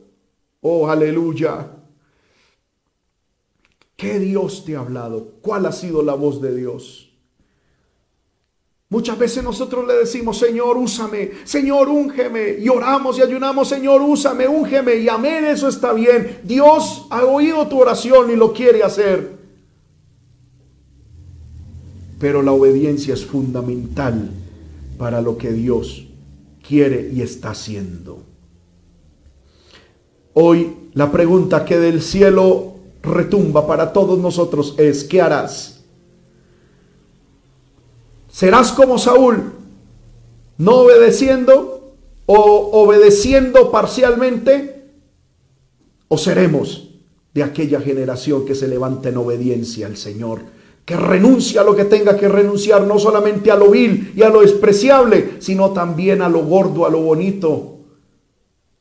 [0.60, 1.70] Oh, aleluya.
[3.96, 5.36] ¿Qué Dios te ha hablado?
[5.40, 7.09] ¿Cuál ha sido la voz de Dios?
[8.90, 12.56] Muchas veces nosotros le decimos, Señor, úsame, Señor, úngeme.
[12.58, 14.96] Y oramos y ayunamos, Señor, úsame, úngeme.
[14.96, 16.40] Y amén, eso está bien.
[16.42, 19.38] Dios ha oído tu oración y lo quiere hacer.
[22.18, 24.28] Pero la obediencia es fundamental
[24.98, 26.08] para lo que Dios
[26.66, 28.24] quiere y está haciendo.
[30.34, 32.74] Hoy la pregunta que del cielo
[33.04, 35.79] retumba para todos nosotros es, ¿qué harás?
[38.32, 39.52] ¿Serás como Saúl,
[40.58, 41.94] no obedeciendo
[42.26, 44.84] o obedeciendo parcialmente?
[46.08, 46.90] ¿O seremos
[47.34, 50.42] de aquella generación que se levanta en obediencia al Señor?
[50.84, 54.28] Que renuncia a lo que tenga que renunciar, no solamente a lo vil y a
[54.28, 57.78] lo despreciable, sino también a lo gordo, a lo bonito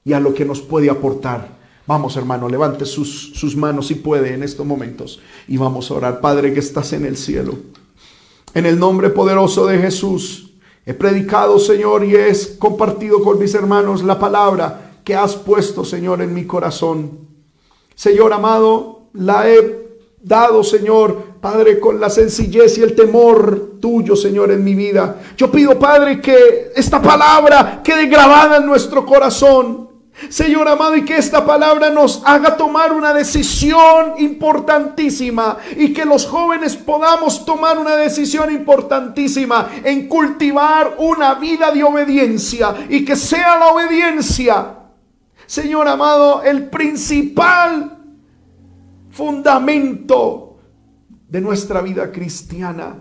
[0.04, 1.60] y a lo que nos puede aportar.
[1.88, 6.22] Vamos hermano, levante sus, sus manos si puede en estos momentos y vamos a orar.
[6.22, 7.58] Padre que estás en el cielo.
[8.54, 10.54] En el nombre poderoso de Jesús,
[10.86, 16.22] he predicado, Señor, y he compartido con mis hermanos la palabra que has puesto, Señor,
[16.22, 17.28] en mi corazón.
[17.96, 19.90] Señor amado, la he
[20.22, 25.22] dado, Señor, Padre, con la sencillez y el temor tuyo, Señor, en mi vida.
[25.38, 29.89] Yo pido, Padre, que esta palabra quede grabada en nuestro corazón.
[30.28, 36.26] Señor amado, y que esta palabra nos haga tomar una decisión importantísima y que los
[36.26, 43.58] jóvenes podamos tomar una decisión importantísima en cultivar una vida de obediencia y que sea
[43.58, 44.76] la obediencia,
[45.46, 47.98] Señor amado, el principal
[49.10, 50.58] fundamento
[51.28, 52.96] de nuestra vida cristiana.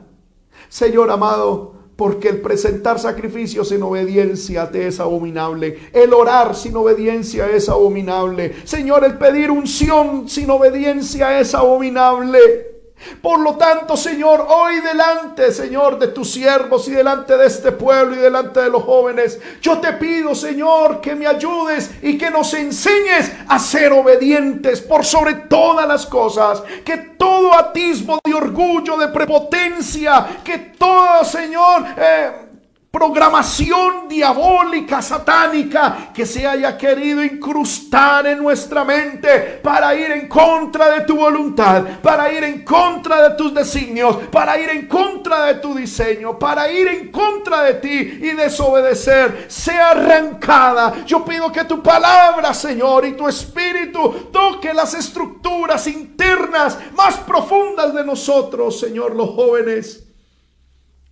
[0.68, 5.90] Señor amado, porque el presentar sacrificios sin obediencia te es abominable.
[5.92, 8.54] El orar sin obediencia es abominable.
[8.62, 12.77] Señor, el pedir unción sin obediencia es abominable.
[13.22, 18.14] Por lo tanto, Señor, hoy delante, Señor, de tus siervos y delante de este pueblo
[18.14, 22.52] y delante de los jóvenes, yo te pido, Señor, que me ayudes y que nos
[22.54, 26.62] enseñes a ser obedientes por sobre todas las cosas.
[26.84, 32.47] Que todo atismo de orgullo, de prepotencia, que todo, Señor, eh,
[32.90, 40.90] programación diabólica, satánica, que se haya querido incrustar en nuestra mente para ir en contra
[40.90, 45.54] de tu voluntad, para ir en contra de tus designios, para ir en contra de
[45.56, 51.04] tu diseño, para ir en contra de ti y desobedecer, sea arrancada.
[51.04, 57.92] Yo pido que tu palabra, Señor, y tu espíritu toque las estructuras internas más profundas
[57.92, 60.07] de nosotros, Señor, los jóvenes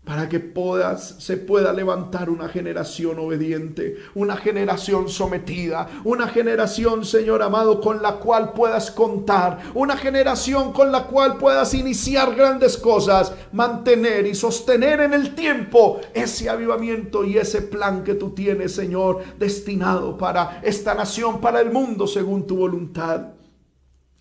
[0.07, 7.43] para que puedas, se pueda levantar una generación obediente, una generación sometida, una generación, Señor
[7.43, 13.33] amado, con la cual puedas contar, una generación con la cual puedas iniciar grandes cosas,
[13.51, 19.25] mantener y sostener en el tiempo ese avivamiento y ese plan que tú tienes, Señor,
[19.41, 23.33] destinado para esta nación, para el mundo, según tu voluntad.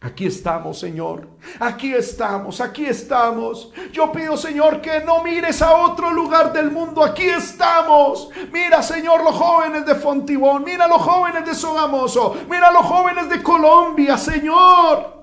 [0.06, 1.28] Aquí estamos, Señor.
[1.60, 3.72] Aquí estamos, aquí estamos.
[3.92, 7.04] Yo pido, Señor, que no mires a otro lugar del mundo.
[7.04, 8.30] Aquí estamos.
[8.52, 10.64] Mira, Señor, los jóvenes de Fontibón.
[10.64, 12.38] Mira los jóvenes de Sogamoso.
[12.48, 15.15] Mira los jóvenes de Colombia, Señor.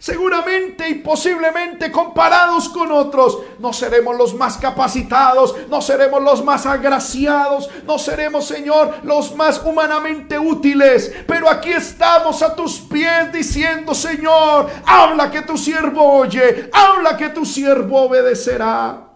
[0.00, 6.64] Seguramente y posiblemente comparados con otros, no seremos los más capacitados, no seremos los más
[6.64, 11.12] agraciados, no seremos, Señor, los más humanamente útiles.
[11.26, 17.28] Pero aquí estamos a tus pies diciendo, Señor, habla que tu siervo oye, habla que
[17.28, 19.06] tu siervo obedecerá.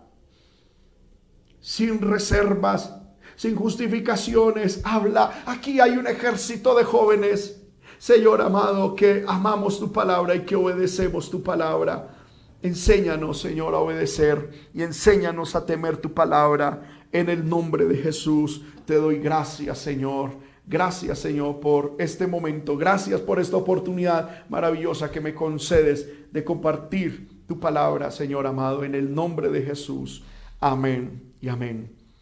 [1.62, 2.92] Sin reservas,
[3.36, 5.44] sin justificaciones, habla.
[5.46, 7.63] Aquí hay un ejército de jóvenes
[8.04, 12.14] Señor amado, que amamos tu palabra y que obedecemos tu palabra.
[12.60, 16.82] Enséñanos, Señor, a obedecer y enséñanos a temer tu palabra.
[17.12, 20.32] En el nombre de Jesús te doy gracias, Señor.
[20.66, 22.76] Gracias, Señor, por este momento.
[22.76, 28.94] Gracias por esta oportunidad maravillosa que me concedes de compartir tu palabra, Señor amado, en
[28.94, 30.22] el nombre de Jesús.
[30.60, 32.03] Amén y amén.